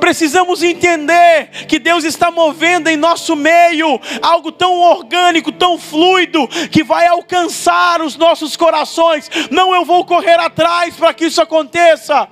[0.00, 6.82] Precisamos entender que Deus está movendo em nosso meio algo tão orgânico, tão fluido, que
[6.82, 9.30] vai alcançar os nossos corações.
[9.50, 12.26] Não eu vou correr atrás para que isso aconteça.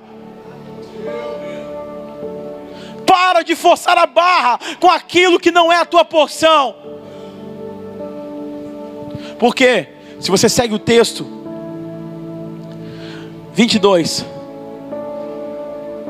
[3.07, 7.00] Para de forçar a barra com aquilo que não é a tua porção.
[9.41, 9.87] Porque,
[10.21, 11.27] se você segue o texto,
[13.55, 14.23] 22.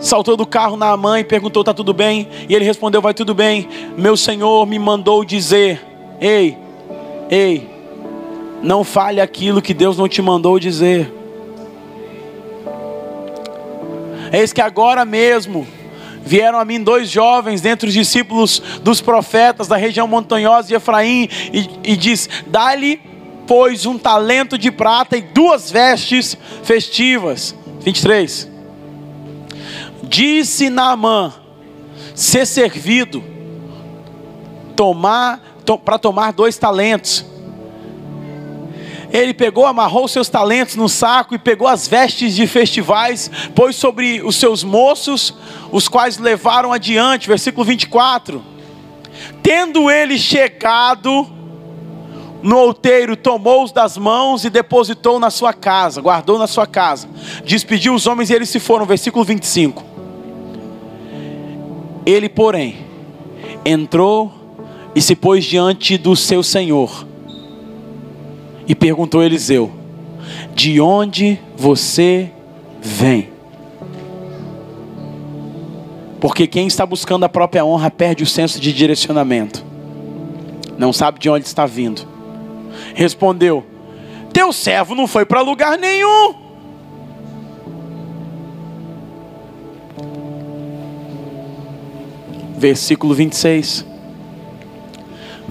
[0.00, 2.28] Saltou do carro na mãe, perguntou: Está tudo bem?
[2.48, 3.68] E ele respondeu: Vai tudo bem.
[3.96, 5.80] Meu senhor me mandou dizer:
[6.20, 6.58] Ei,
[7.30, 7.70] ei,
[8.64, 11.14] não fale aquilo que Deus não te mandou dizer.
[14.32, 15.68] Eis que agora mesmo
[16.24, 21.28] vieram a mim dois jovens dentre os discípulos dos profetas da região montanhosa de Efraim
[21.52, 23.09] e, e diz: Dá-lhe
[23.50, 27.52] pois, um talento de prata e duas vestes festivas.
[27.80, 28.48] 23.
[30.04, 31.34] Disse Naamã:
[32.14, 33.24] ser servido,
[34.76, 37.26] tomar to, para tomar dois talentos.
[39.10, 44.22] Ele pegou, amarrou seus talentos no saco e pegou as vestes de festivais, pôs sobre
[44.22, 45.34] os seus moços,
[45.72, 47.26] os quais levaram adiante.
[47.26, 48.44] Versículo 24.
[49.42, 51.39] Tendo ele chegado,
[52.42, 57.08] no outeiro, tomou-os das mãos e depositou na sua casa, guardou na sua casa.
[57.44, 58.86] Despediu os homens e eles se foram.
[58.86, 59.84] Versículo 25.
[62.06, 62.78] Ele, porém,
[63.64, 64.32] entrou
[64.94, 67.06] e se pôs diante do seu senhor
[68.66, 69.70] e perguntou a Eliseu:
[70.54, 72.30] De onde você
[72.80, 73.28] vem?
[76.18, 79.64] Porque quem está buscando a própria honra perde o senso de direcionamento,
[80.78, 82.19] não sabe de onde está vindo
[83.00, 83.64] respondeu:
[84.30, 86.34] Teu servo não foi para lugar nenhum.
[92.58, 93.86] Versículo 26.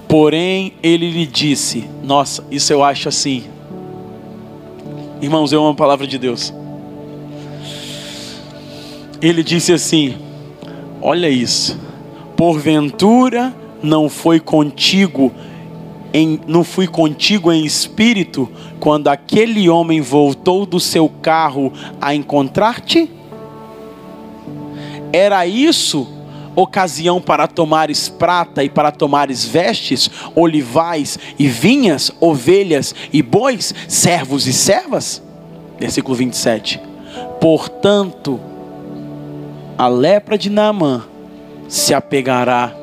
[0.06, 3.44] Porém, ele lhe disse: Nossa, isso eu acho assim.
[5.20, 6.54] Irmãos, eu amo a palavra de Deus.
[9.20, 10.16] Ele disse assim:
[11.02, 11.76] Olha isso.
[12.36, 15.32] Porventura não foi contigo
[16.12, 18.48] em, não fui contigo em espírito
[18.78, 23.10] quando aquele homem voltou do seu carro a encontrar-te?
[25.12, 26.06] Era isso
[26.54, 34.46] ocasião para tomares prata e para tomares vestes, olivais e vinhas, ovelhas e bois, servos
[34.46, 35.22] e servas?
[35.78, 36.80] Versículo 27.
[37.40, 38.38] Portanto,
[39.78, 41.04] a lepra de Naamã
[41.68, 42.74] se apegará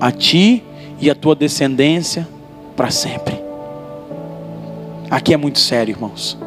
[0.00, 0.62] a ti
[1.00, 2.28] e a tua descendência
[2.76, 3.40] para sempre.
[5.10, 6.38] Aqui é muito sério, irmãos.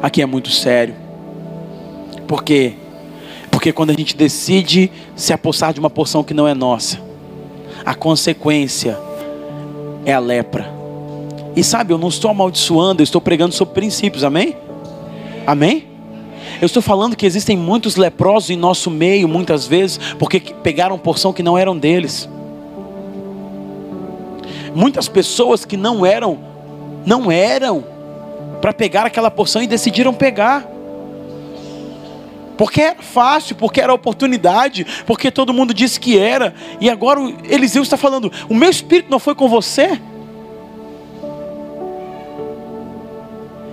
[0.00, 0.94] Aqui é muito sério.
[2.26, 2.74] Porque
[3.50, 7.00] porque quando a gente decide se apossar de uma porção que não é nossa,
[7.84, 8.96] a consequência
[10.04, 10.72] é a lepra.
[11.56, 14.56] E sabe, eu não estou amaldiçoando, eu estou pregando sobre princípios, amém?
[15.44, 15.88] Amém?
[16.60, 21.32] Eu estou falando que existem muitos leprosos em nosso meio, muitas vezes, porque pegaram porção
[21.32, 22.28] que não eram deles.
[24.74, 26.38] Muitas pessoas que não eram,
[27.04, 27.84] não eram
[28.60, 30.66] para pegar aquela porção e decidiram pegar.
[32.56, 36.52] Porque era fácil, porque era oportunidade, porque todo mundo disse que era.
[36.80, 40.00] E agora Eliseu está falando: O meu espírito não foi com você?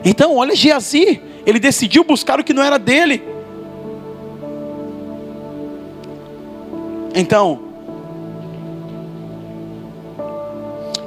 [0.03, 3.23] Então, olha Geazi, ele decidiu buscar o que não era dele.
[7.15, 7.64] Então,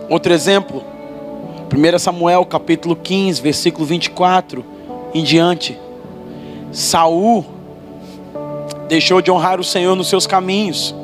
[0.08, 0.82] outro exemplo,
[1.72, 4.64] 1 Samuel capítulo 15, versículo 24
[5.14, 5.78] em diante.
[6.72, 7.44] Saul
[8.88, 10.94] deixou de honrar o Senhor nos seus caminhos.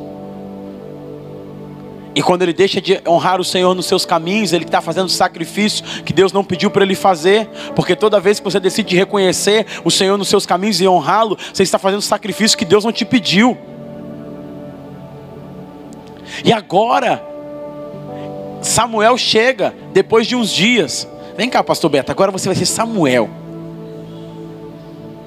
[2.14, 5.84] E quando ele deixa de honrar o Senhor nos seus caminhos, ele está fazendo sacrifício
[6.04, 9.90] que Deus não pediu para ele fazer, porque toda vez que você decide reconhecer o
[9.90, 13.58] Senhor nos seus caminhos e honrá-lo, você está fazendo sacrifício que Deus não te pediu.
[16.44, 17.33] E agora,
[18.64, 21.06] Samuel chega depois de uns dias.
[21.36, 23.28] Vem cá, pastor Beto, agora você vai ser Samuel.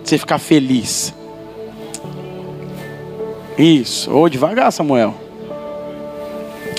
[0.03, 1.13] Você ficar feliz.
[3.57, 4.11] Isso.
[4.11, 5.13] Ou devagar, Samuel.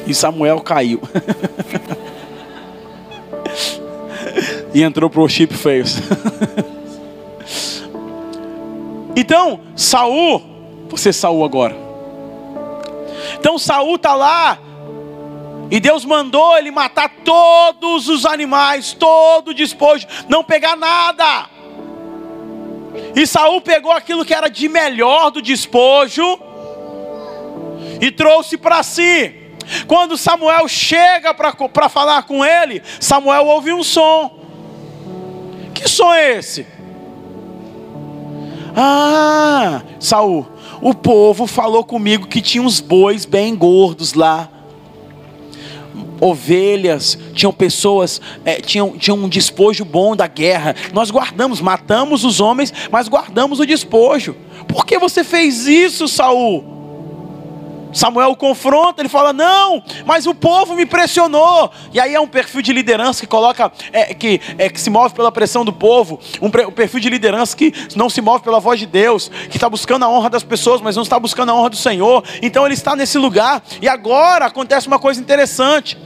[0.04, 1.00] E Samuel caiu.
[4.74, 5.98] e entrou pro chip feios.
[9.14, 10.42] então, Saul,
[10.88, 11.76] você Saul agora.
[13.38, 14.58] Então Saul tá lá
[15.70, 21.48] e Deus mandou ele matar todos os animais, todo o despojo, não pegar nada.
[23.14, 26.38] E Saul pegou aquilo que era de melhor do despojo
[28.00, 29.34] e trouxe para si.
[29.86, 34.38] Quando Samuel chega para falar com ele, Samuel ouve um som.
[35.74, 36.66] Que som é esse?
[38.74, 40.46] Ah, Saul,
[40.80, 44.48] o povo falou comigo que tinha uns bois bem gordos lá.
[46.20, 50.74] Ovelhas, tinham pessoas, é, tinham, tinham um despojo bom da guerra.
[50.92, 54.36] Nós guardamos, matamos os homens, mas guardamos o despojo.
[54.66, 56.78] Por que você fez isso, Saul?
[57.92, 61.70] Samuel confronta, ele fala: Não, mas o povo me pressionou.
[61.92, 65.14] E aí é um perfil de liderança que coloca, é, que, é, que se move
[65.14, 68.78] pela pressão do povo, um, um, perfil de liderança que não se move pela voz
[68.78, 71.70] de Deus, que está buscando a honra das pessoas, mas não está buscando a honra
[71.70, 72.22] do Senhor.
[72.42, 75.96] Então ele está nesse lugar, e agora acontece uma coisa interessante.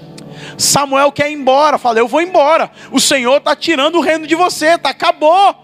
[0.59, 2.71] Samuel quer ir embora, fala: Eu vou embora.
[2.91, 5.55] O Senhor está tirando o reino de você, tá, acabou.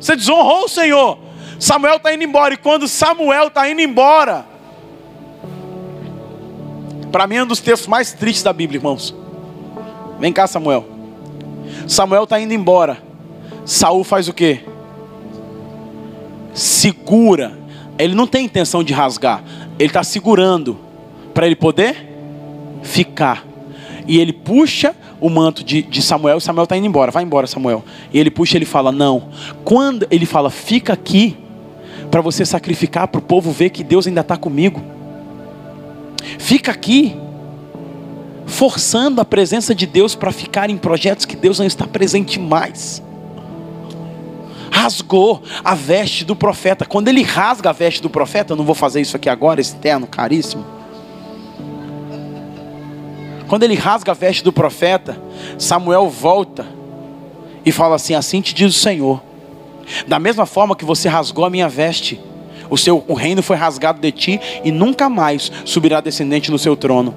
[0.00, 1.18] Você desonrou o Senhor.
[1.58, 4.44] Samuel está indo embora, e quando Samuel está indo embora,
[7.10, 9.14] para mim é um dos textos mais tristes da Bíblia, irmãos.
[10.18, 10.84] Vem cá, Samuel.
[11.88, 13.02] Samuel está indo embora.
[13.64, 14.60] Saul faz o quê?
[16.52, 17.58] Segura.
[17.98, 19.42] Ele não tem intenção de rasgar.
[19.78, 20.78] Ele está segurando
[21.32, 21.96] para ele poder
[22.82, 23.44] ficar.
[24.06, 26.40] E ele puxa o manto de, de Samuel.
[26.40, 27.10] Samuel está indo embora.
[27.10, 27.84] Vai embora, Samuel.
[28.12, 28.56] E ele puxa.
[28.56, 29.28] Ele fala: Não.
[29.64, 31.36] Quando ele fala, fica aqui
[32.10, 34.96] para você sacrificar para o povo ver que Deus ainda está comigo
[36.38, 37.16] fica aqui
[38.46, 43.02] forçando a presença de Deus para ficar em projetos que Deus não está presente mais.
[44.70, 46.84] Rasgou a veste do profeta.
[46.84, 49.74] Quando ele rasga a veste do profeta, eu não vou fazer isso aqui agora, esse
[49.76, 50.64] terno caríssimo.
[53.48, 55.20] Quando ele rasga a veste do profeta,
[55.58, 56.66] Samuel volta
[57.64, 59.22] e fala assim: Assim te diz o Senhor.
[60.06, 62.20] Da mesma forma que você rasgou a minha veste,
[62.68, 66.76] o seu o reino foi rasgado de ti e nunca mais subirá descendente no seu
[66.76, 67.14] trono.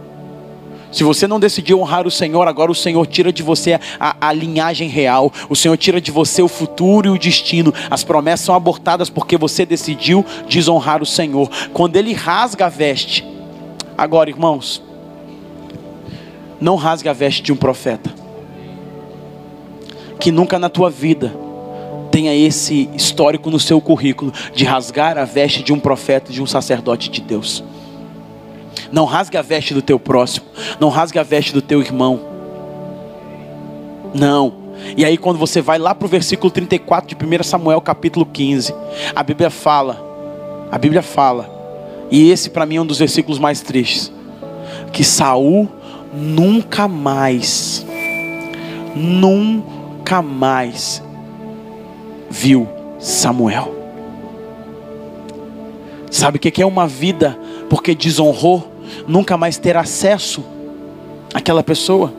[0.91, 4.33] Se você não decidiu honrar o Senhor, agora o Senhor tira de você a, a,
[4.33, 7.71] linhagem real, o Senhor tira de você o futuro e o destino.
[7.91, 11.47] As promessas são abortadas porque você decidiu desonrar o Senhor.
[11.73, 13.23] Quando Ele rasga a veste,
[13.95, 14.81] agora irmãos,
[16.59, 18.13] não rasgue a veste de um profeta,
[20.19, 21.33] que nunca na tua vida
[22.11, 26.45] tenha esse histórico no seu currículo de rasgar a veste de um profeta, de um
[26.45, 27.63] sacerdote de Deus.
[28.91, 30.45] Não rasgue a veste do teu próximo.
[30.79, 32.19] Não rasgue a veste do teu irmão.
[34.13, 34.53] Não.
[34.97, 38.73] E aí, quando você vai lá para o versículo 34 de 1 Samuel, capítulo 15,
[39.15, 40.01] a Bíblia fala,
[40.71, 41.49] a Bíblia fala,
[42.09, 44.11] e esse para mim é um dos versículos mais tristes,
[44.91, 45.69] que Saul
[46.13, 47.85] nunca mais,
[48.95, 51.03] nunca mais
[52.29, 52.67] viu
[52.99, 53.75] Samuel.
[56.11, 57.37] Sabe o que é uma vida
[57.69, 58.67] porque desonrou,
[59.07, 60.43] nunca mais ter acesso
[61.33, 62.11] àquela pessoa?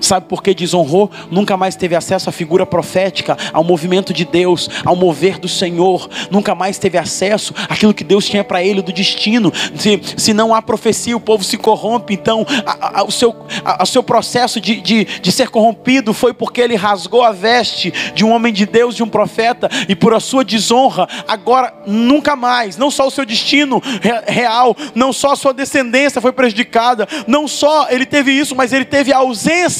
[0.00, 1.10] Sabe por que desonrou?
[1.30, 6.08] Nunca mais teve acesso à figura profética, ao movimento de Deus, ao mover do Senhor.
[6.30, 9.52] Nunca mais teve acesso àquilo que Deus tinha para ele do destino.
[9.74, 12.14] Se, se não há profecia, o povo se corrompe.
[12.14, 16.32] Então, a, a, o, seu, a, o seu processo de, de, de ser corrompido foi
[16.32, 20.14] porque ele rasgou a veste de um homem de Deus, de um profeta, e por
[20.14, 23.82] a sua desonra, agora nunca mais, não só o seu destino
[24.26, 28.84] real, não só a sua descendência foi prejudicada, não só ele teve isso, mas ele
[28.84, 29.71] teve a ausência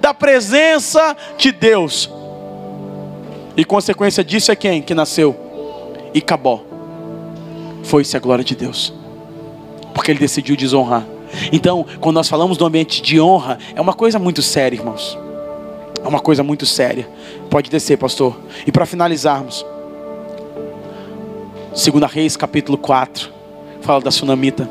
[0.00, 2.10] da presença de Deus.
[3.56, 5.36] E consequência disso é quem que nasceu?
[6.14, 6.62] Icabó.
[7.82, 8.92] Foi-se a glória de Deus.
[9.94, 11.04] Porque ele decidiu desonrar.
[11.52, 15.18] Então, quando nós falamos do ambiente de honra, é uma coisa muito séria, irmãos.
[16.02, 17.08] É uma coisa muito séria.
[17.48, 18.38] Pode descer, pastor.
[18.66, 19.64] E para finalizarmos,
[21.70, 23.30] 2 Reis, capítulo 4,
[23.80, 24.68] fala da sunamita.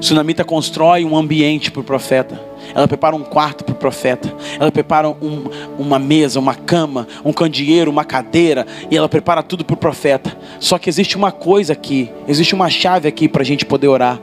[0.00, 4.70] Sunamita constrói um ambiente para o profeta ela prepara um quarto para o profeta, ela
[4.70, 5.44] prepara um,
[5.78, 10.36] uma mesa, uma cama, um candeeiro, uma cadeira, e ela prepara tudo para o profeta.
[10.58, 14.20] Só que existe uma coisa aqui, existe uma chave aqui para a gente poder orar.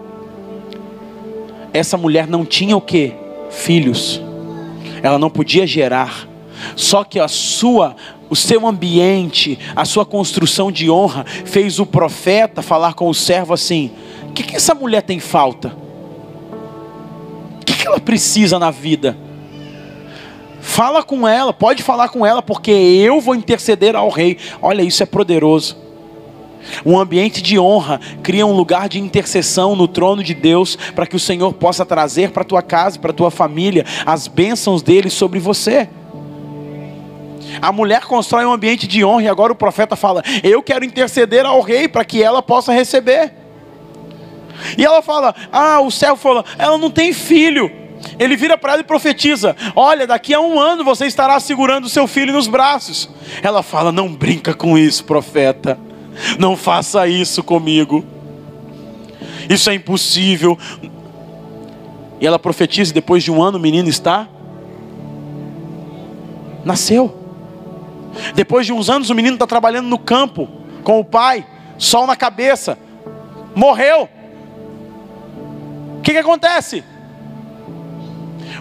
[1.74, 3.14] Essa mulher não tinha o que?
[3.50, 4.22] Filhos.
[5.04, 6.28] Ela não podia gerar.
[6.76, 7.96] Só que a sua,
[8.30, 13.54] o seu ambiente, a sua construção de honra fez o profeta falar com o servo
[13.54, 13.92] assim:
[14.28, 15.89] o que, que essa mulher tem falta?
[17.76, 19.18] Que ela precisa na vida?
[20.62, 24.38] Fala com ela, pode falar com ela, porque eu vou interceder ao rei.
[24.62, 25.78] Olha, isso é poderoso.
[26.86, 31.16] Um ambiente de honra cria um lugar de intercessão no trono de Deus, para que
[31.16, 35.88] o Senhor possa trazer para tua casa, para tua família, as bênçãos dele sobre você.
[37.62, 41.46] A mulher constrói um ambiente de honra e agora o profeta fala: Eu quero interceder
[41.46, 43.34] ao rei para que ela possa receber.
[44.78, 47.72] E ela fala: Ah, o servo falou, ela não tem filho.
[48.18, 51.90] Ele vira para ela e profetiza: Olha, daqui a um ano você estará segurando o
[51.90, 53.10] seu filho nos braços.
[53.42, 55.78] Ela fala: Não brinca com isso, profeta.
[56.38, 58.04] Não faça isso comigo.
[59.50, 60.58] Isso é impossível.
[62.20, 64.28] E ela profetiza: depois de um ano o menino está.
[66.64, 67.16] Nasceu.
[68.36, 70.48] Depois de uns anos o menino está trabalhando no campo
[70.84, 71.46] com o pai,
[71.78, 72.78] sol na cabeça.
[73.56, 74.10] Morreu.
[76.10, 76.84] Que, que acontece?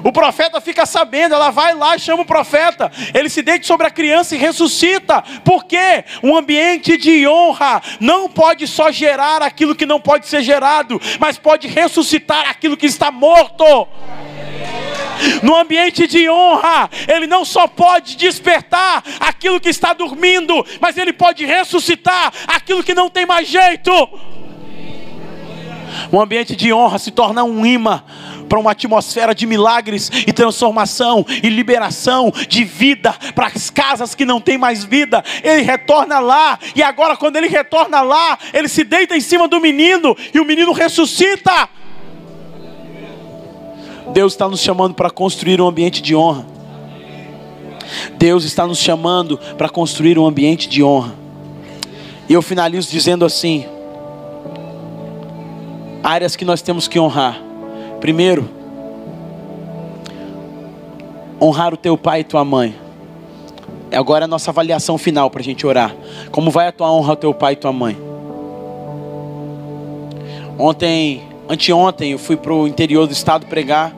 [0.05, 2.92] O profeta fica sabendo, ela vai lá e chama o profeta.
[3.14, 5.24] Ele se deita sobre a criança e ressuscita.
[5.46, 11.01] Porque um ambiente de honra não pode só gerar aquilo que não pode ser gerado,
[11.18, 13.64] mas pode ressuscitar aquilo que está morto.
[15.42, 21.14] No ambiente de honra, ele não só pode despertar aquilo que está dormindo, mas ele
[21.14, 23.90] pode ressuscitar aquilo que não tem mais jeito.
[26.12, 28.03] Um ambiente de honra se torna um imã
[28.49, 34.24] para uma atmosfera de milagres e transformação e liberação de vida para as casas que
[34.24, 35.22] não têm mais vida.
[35.42, 39.61] Ele retorna lá, e agora, quando ele retorna lá, ele se deita em cima do
[39.61, 41.68] menino e o menino ressuscita.
[44.12, 46.46] Deus está nos chamando para construir um ambiente de honra.
[48.16, 51.14] Deus está nos chamando para construir um ambiente de honra.
[52.28, 53.66] E eu finalizo dizendo assim:
[56.09, 57.38] áreas que nós temos que honrar.
[58.00, 58.48] Primeiro,
[61.38, 62.74] honrar o teu pai e tua mãe.
[63.92, 65.94] Agora é a nossa avaliação final para a gente orar.
[66.30, 67.94] Como vai a tua honra ao teu pai e tua mãe?
[70.59, 73.94] Ontem, anteontem, eu fui para o interior do estado pregar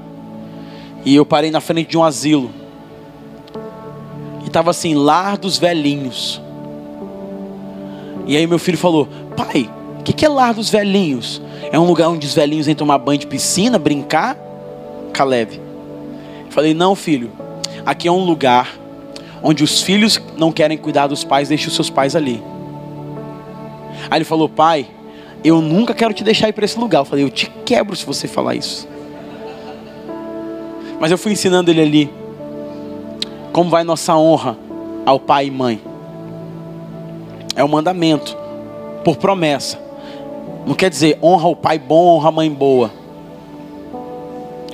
[1.04, 2.50] e eu parei na frente de um asilo.
[4.42, 6.42] E estava assim, lar dos velhinhos.
[8.26, 9.06] E aí meu filho falou,
[9.36, 9.70] pai,
[10.10, 11.40] que, que é lar dos velhinhos?
[11.70, 14.36] É um lugar onde os velhinhos vêm tomar banho de piscina, brincar?
[15.12, 15.60] Caleb.
[16.50, 17.30] Falei, não, filho.
[17.86, 18.76] Aqui é um lugar
[19.42, 22.42] onde os filhos não querem cuidar dos pais, deixe os seus pais ali.
[24.10, 24.86] Aí ele falou, pai,
[25.44, 27.00] eu nunca quero te deixar ir para esse lugar.
[27.00, 28.88] Eu falei, eu te quebro se você falar isso.
[30.98, 32.10] Mas eu fui ensinando ele ali
[33.52, 34.56] como vai nossa honra
[35.06, 35.80] ao pai e mãe.
[37.54, 38.36] É um mandamento,
[39.04, 39.89] por promessa.
[40.66, 42.90] Não quer dizer honra o pai bom, honra a mãe boa.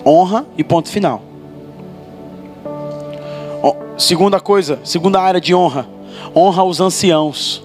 [0.04, 1.22] Honra e ponto final.
[3.98, 5.88] Segunda coisa, segunda área de honra.
[6.34, 7.62] Honra os anciãos.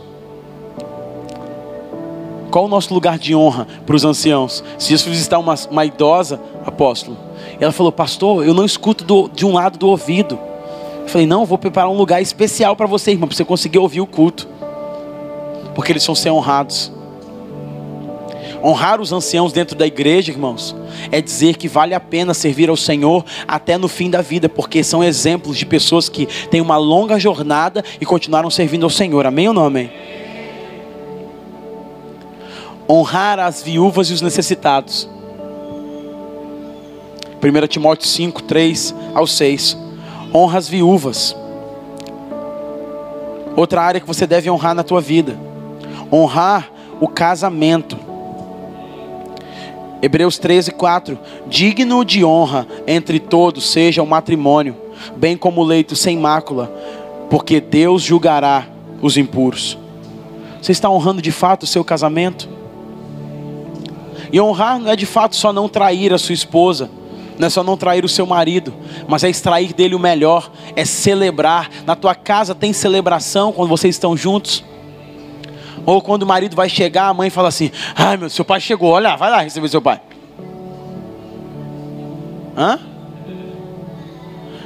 [2.49, 4.63] Qual o nosso lugar de honra para os anciãos?
[4.79, 7.17] Se Jesus visitar uma, uma idosa, apóstolo,
[7.59, 10.39] ela falou, pastor, eu não escuto do, de um lado do ouvido.
[11.01, 13.99] Eu falei, não, vou preparar um lugar especial para você, irmão, para você conseguir ouvir
[13.99, 14.47] o culto.
[15.75, 16.93] Porque eles vão ser honrados.
[18.63, 20.75] Honrar os anciãos dentro da igreja, irmãos,
[21.11, 24.83] é dizer que vale a pena servir ao Senhor até no fim da vida, porque
[24.83, 29.25] são exemplos de pessoas que têm uma longa jornada e continuaram servindo ao Senhor.
[29.25, 29.91] Amém ou não amém?
[32.87, 35.09] Honrar as viúvas e os necessitados.
[37.41, 39.77] 1 Timóteo 5, 3 ao 6.
[40.33, 41.35] Honra as viúvas.
[43.55, 45.35] Outra área que você deve honrar na tua vida.
[46.11, 47.97] Honrar o casamento.
[50.01, 51.17] Hebreus 13, 4.
[51.47, 54.75] Digno de honra entre todos seja o matrimônio,
[55.15, 56.71] bem como o leito sem mácula,
[57.29, 58.67] porque Deus julgará
[59.01, 59.77] os impuros.
[60.61, 62.49] Você está honrando de fato o seu casamento?
[64.31, 66.89] E honrar não é de fato só não trair a sua esposa,
[67.37, 68.73] não é só não trair o seu marido,
[69.07, 71.69] mas é extrair dele o melhor, é celebrar.
[71.85, 74.63] Na tua casa tem celebração quando vocês estão juntos.
[75.85, 78.91] Ou quando o marido vai chegar, a mãe fala assim: Ai meu, seu pai chegou,
[78.91, 79.99] olha, vai lá receber seu pai.
[82.55, 82.79] Hã?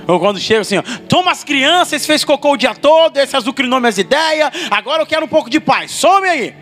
[0.08, 3.80] Ou quando chega assim, ó, toma as crianças, fez cocô o dia todo, esse azucrinou
[3.80, 6.54] minhas ideias, agora eu quero um pouco de paz, some aí.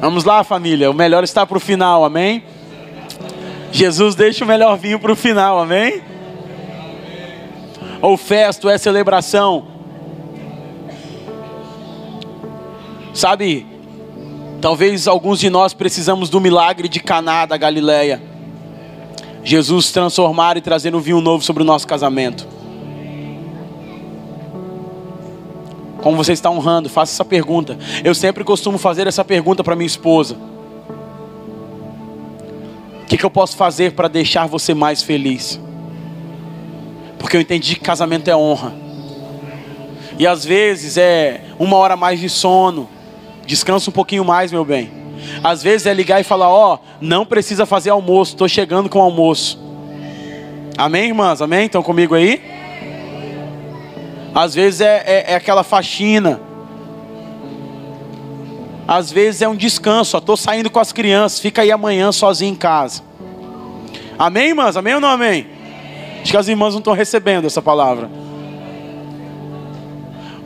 [0.00, 2.44] Vamos lá, família, o melhor está para o final, amém?
[3.70, 6.02] Jesus deixa o melhor vinho para o final, amém?
[8.02, 9.75] Ou festa, ou é celebração,
[13.16, 13.66] Sabe,
[14.60, 18.22] talvez alguns de nós precisamos do milagre de Caná da Galileia.
[19.42, 22.46] Jesus transformar e trazer um vinho novo sobre o nosso casamento.
[26.02, 26.90] Como você está honrando?
[26.90, 27.78] Faça essa pergunta.
[28.04, 30.36] Eu sempre costumo fazer essa pergunta para minha esposa.
[33.02, 35.58] O que, que eu posso fazer para deixar você mais feliz?
[37.18, 38.74] Porque eu entendi que casamento é honra.
[40.18, 42.90] E às vezes é uma hora mais de sono,
[43.46, 44.90] Descansa um pouquinho mais, meu bem.
[45.42, 48.98] Às vezes é ligar e falar: Ó, oh, não precisa fazer almoço, estou chegando com
[48.98, 49.58] o almoço.
[50.76, 51.40] Amém, irmãs?
[51.40, 51.66] Amém?
[51.66, 52.42] Estão comigo aí?
[54.34, 56.40] Às vezes é, é, é aquela faxina.
[58.86, 60.16] Às vezes é um descanso.
[60.16, 63.02] Estou saindo com as crianças, fica aí amanhã sozinho em casa.
[64.18, 64.76] Amém, irmãs?
[64.76, 65.46] Amém ou não amém?
[66.20, 68.10] Acho que as irmãs não estão recebendo essa palavra.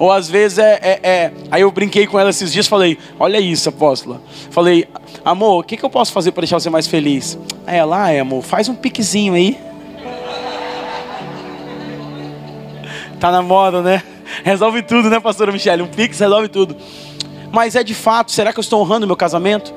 [0.00, 3.38] Ou às vezes é, é, é, Aí eu brinquei com ela esses dias, falei: Olha
[3.38, 4.22] isso, apóstola.
[4.50, 4.88] Falei:
[5.22, 7.38] Amor, o que, que eu posso fazer para deixar você mais feliz?
[7.66, 9.58] Aí ela: Ah, amor, faz um piquezinho aí.
[13.20, 14.02] Tá na moda, né?
[14.42, 15.82] Resolve tudo, né, pastora Michelle?
[15.82, 16.74] Um pix resolve tudo.
[17.52, 19.74] Mas é de fato, será que eu estou honrando meu casamento?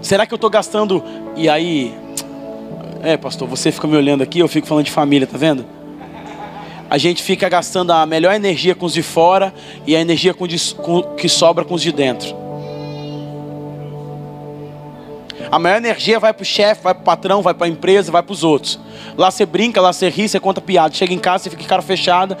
[0.00, 1.02] Será que eu estou gastando.
[1.34, 1.92] E aí.
[3.02, 5.75] É, pastor, você fica me olhando aqui, eu fico falando de família, tá vendo?
[6.96, 9.52] A gente fica gastando a melhor energia com os de fora
[9.86, 10.46] e a energia com,
[10.78, 12.34] com, que sobra com os de dentro.
[15.52, 18.10] A maior energia vai para o chefe, vai para o patrão, vai para a empresa,
[18.10, 18.80] vai para os outros.
[19.14, 20.94] Lá você brinca, lá você ri, você conta piada.
[20.94, 22.38] Chega em casa, você fica cara fechada.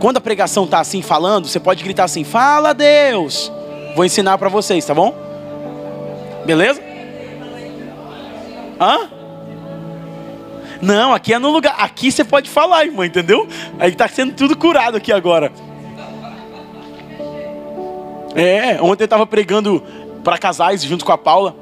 [0.00, 3.52] Quando a pregação está assim falando, você pode gritar assim: Fala Deus.
[3.94, 5.14] Vou ensinar para vocês, tá bom?
[6.44, 6.82] Beleza?
[8.80, 9.15] Hã?
[10.80, 11.74] Não, aqui é no lugar.
[11.78, 13.48] Aqui você pode falar, irmão, entendeu?
[13.78, 15.52] Aí está sendo tudo curado aqui agora.
[18.34, 19.82] É, ontem eu estava pregando
[20.22, 21.56] para casais junto com a Paula.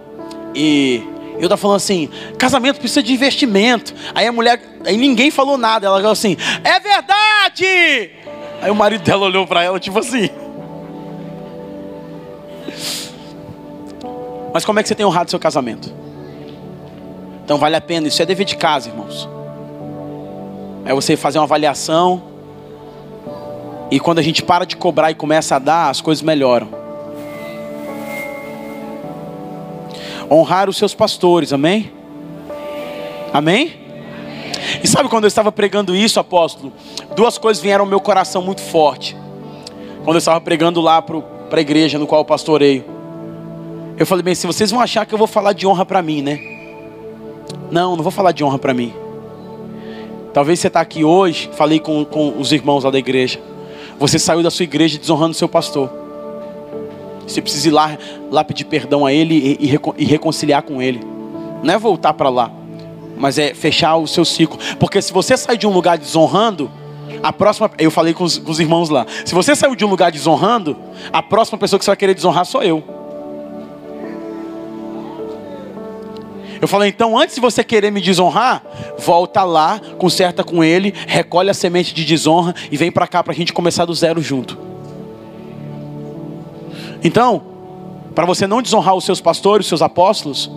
[0.54, 1.02] E
[1.34, 2.08] eu estava falando assim:
[2.38, 3.94] casamento precisa de investimento.
[4.14, 5.86] Aí a mulher, aí ninguém falou nada.
[5.86, 8.10] Ela falou assim: é verdade!
[8.60, 10.30] Aí o marido dela olhou para ela, tipo assim.
[14.52, 16.03] Mas como é que você tem honrado seu casamento?
[17.44, 19.28] Então vale a pena, isso é dever de casa, irmãos.
[20.84, 22.22] É você fazer uma avaliação.
[23.90, 26.68] E quando a gente para de cobrar e começa a dar, as coisas melhoram.
[30.30, 31.92] Honrar os seus pastores, amém?
[33.30, 33.74] Amém?
[34.82, 36.72] E sabe quando eu estava pregando isso, apóstolo?
[37.14, 39.14] Duas coisas vieram ao meu coração muito forte.
[40.02, 41.22] Quando eu estava pregando lá para
[41.52, 42.84] a igreja no qual eu pastoreio.
[43.98, 46.22] Eu falei bem, se vocês vão achar que eu vou falar de honra para mim,
[46.22, 46.53] né?
[47.74, 48.94] Não, não vou falar de honra para mim.
[50.32, 53.40] Talvez você está aqui hoje, falei com, com os irmãos lá da igreja.
[53.98, 55.90] Você saiu da sua igreja desonrando seu pastor.
[57.26, 57.98] Você precisa ir lá,
[58.30, 61.00] lá pedir perdão a Ele e, e, e reconciliar com Ele.
[61.64, 62.48] Não é voltar para lá,
[63.16, 64.56] mas é fechar o seu ciclo.
[64.78, 66.70] Porque se você sair de um lugar desonrando,
[67.24, 67.68] a próxima.
[67.76, 69.04] Eu falei com os, com os irmãos lá.
[69.24, 70.76] Se você saiu de um lugar desonrando,
[71.12, 72.93] a próxima pessoa que você vai querer desonrar sou eu.
[76.64, 78.64] Eu falei, então antes de você querer me desonrar,
[78.96, 83.34] volta lá, conserta com ele, recolhe a semente de desonra e vem para cá para
[83.34, 84.56] a gente começar do zero junto.
[87.04, 87.42] Então,
[88.14, 90.50] para você não desonrar os seus pastores, os seus apóstolos,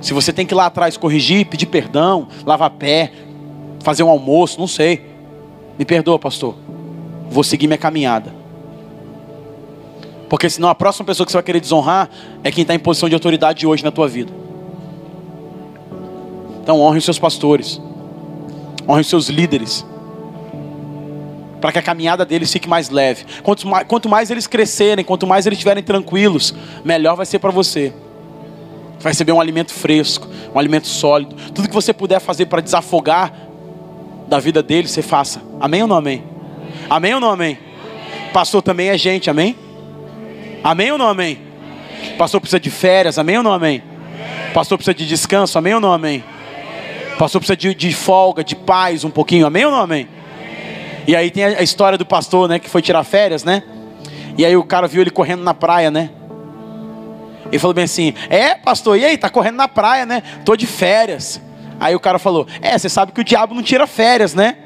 [0.00, 3.12] se você tem que ir lá atrás corrigir, pedir perdão, lavar pé,
[3.84, 5.06] fazer um almoço, não sei.
[5.78, 6.56] Me perdoa, pastor.
[7.30, 8.34] Vou seguir minha caminhada.
[10.28, 12.10] Porque senão a próxima pessoa que você vai querer desonrar
[12.42, 14.46] é quem está em posição de autoridade hoje na tua vida.
[16.66, 17.80] Então honre seus pastores,
[18.88, 19.86] honre seus líderes,
[21.60, 23.24] para que a caminhada deles fique mais leve.
[23.44, 26.52] Quanto mais, quanto mais eles crescerem, quanto mais eles estiverem tranquilos,
[26.84, 27.92] melhor vai ser para você.
[28.98, 31.36] Vai receber um alimento fresco, um alimento sólido.
[31.54, 33.32] Tudo que você puder fazer para desafogar
[34.26, 35.40] da vida deles, você faça.
[35.60, 36.24] Amém ou não amém?
[36.90, 37.56] Amém ou não amém?
[38.32, 39.54] Pastor também é gente, amém?
[40.64, 41.38] Amém ou não amém?
[42.18, 43.84] Pastor precisa de férias, amém ou não amém?
[44.52, 46.24] Pastor precisa de descanso, amém ou não amém?
[47.18, 50.08] Pastor precisa de, de, folga, de paz um pouquinho, amém ou não amém?
[51.06, 53.62] E aí tem a, a história do pastor, né, que foi tirar férias, né?
[54.36, 56.10] E aí o cara viu ele correndo na praia, né?
[57.46, 60.22] Ele falou bem assim: É, pastor, e aí, tá correndo na praia, né?
[60.44, 61.40] Tô de férias.
[61.78, 64.56] Aí o cara falou: É, você sabe que o diabo não tira férias, né?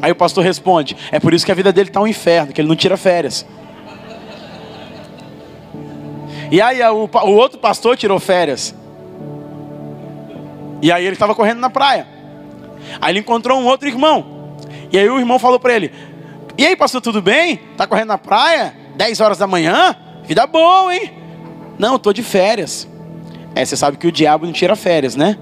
[0.00, 2.60] Aí o pastor responde: É por isso que a vida dele tá um inferno, que
[2.60, 3.46] ele não tira férias.
[6.50, 8.74] E aí o, o outro pastor tirou férias.
[10.82, 12.06] E aí ele estava correndo na praia.
[13.00, 14.56] Aí ele encontrou um outro irmão.
[14.92, 15.92] E aí o irmão falou para ele:
[16.56, 17.60] E aí, pastor, tudo bem?
[17.76, 18.74] Tá correndo na praia?
[18.96, 19.94] 10 horas da manhã?
[20.24, 21.12] Vida boa, hein?
[21.78, 22.88] Não, tô de férias.
[23.54, 25.36] É, você sabe que o diabo não tira férias, né?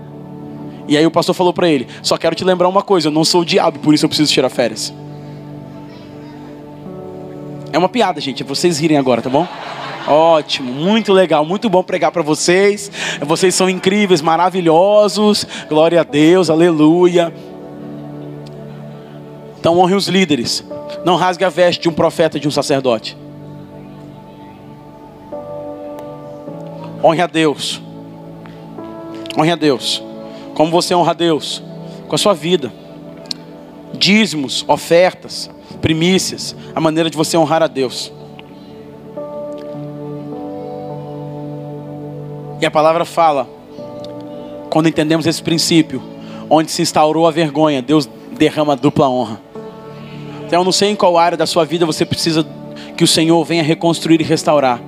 [0.87, 3.25] E aí o pastor falou para ele: Só quero te lembrar uma coisa, eu não
[3.25, 4.93] sou o diabo, por isso eu preciso tirar férias.
[7.73, 9.47] É uma piada, gente, é vocês rirem agora, tá bom?
[10.09, 12.91] Ótimo, muito legal, muito bom pregar para vocês.
[13.21, 15.47] Vocês são incríveis, maravilhosos.
[15.69, 17.33] Glória a Deus, aleluia.
[19.61, 20.65] Então honre os líderes.
[21.05, 23.17] Não rasgue a veste de um profeta de um sacerdote.
[27.05, 27.83] Honre a Deus.
[29.39, 30.03] Honre a Deus.
[30.55, 31.63] Como você honra a Deus?
[32.09, 32.73] Com a sua vida.
[33.93, 35.51] Dízimos, ofertas,
[35.83, 38.11] primícias, a maneira de você honrar a Deus.
[42.61, 43.49] E a palavra fala,
[44.69, 46.03] quando entendemos esse princípio,
[46.51, 49.41] onde se instaurou a vergonha, Deus derrama dupla honra.
[50.47, 52.47] Então eu não sei em qual área da sua vida você precisa
[52.97, 54.81] que o Senhor venha reconstruir e restaurar.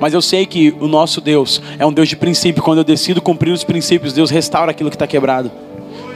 [0.00, 2.62] Mas eu sei que o nosso Deus é um Deus de princípio.
[2.62, 5.50] Quando eu decido cumprir os princípios, Deus restaura aquilo que está quebrado.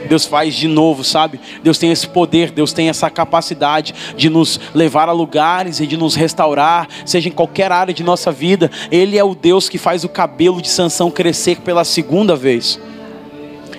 [0.07, 1.39] Deus faz de novo, sabe?
[1.63, 5.97] Deus tem esse poder, Deus tem essa capacidade de nos levar a lugares e de
[5.97, 8.69] nos restaurar, seja em qualquer área de nossa vida.
[8.91, 12.79] Ele é o Deus que faz o cabelo de Sansão crescer pela segunda vez.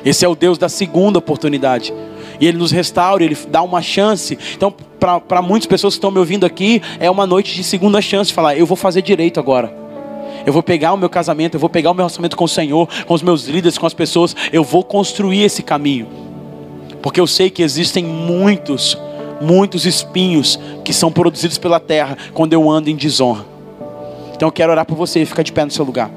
[0.05, 1.93] Esse é o Deus da segunda oportunidade.
[2.41, 4.39] E Ele nos restaura, Ele dá uma chance.
[4.57, 4.75] Então,
[5.29, 8.57] para muitas pessoas que estão me ouvindo aqui, é uma noite de segunda chance falar:
[8.57, 9.82] eu vou fazer direito agora.
[10.47, 12.89] Eu vou pegar o meu casamento, eu vou pegar o meu relacionamento com o Senhor,
[13.07, 14.35] com os meus líderes, com as pessoas.
[14.53, 16.07] Eu vou construir esse caminho.
[17.03, 18.97] Porque eu sei que existem muitos,
[19.41, 23.45] muitos espinhos que são produzidos pela terra quando eu ando em desonra.
[24.35, 26.11] Então eu quero orar por você, fica de pé no seu lugar.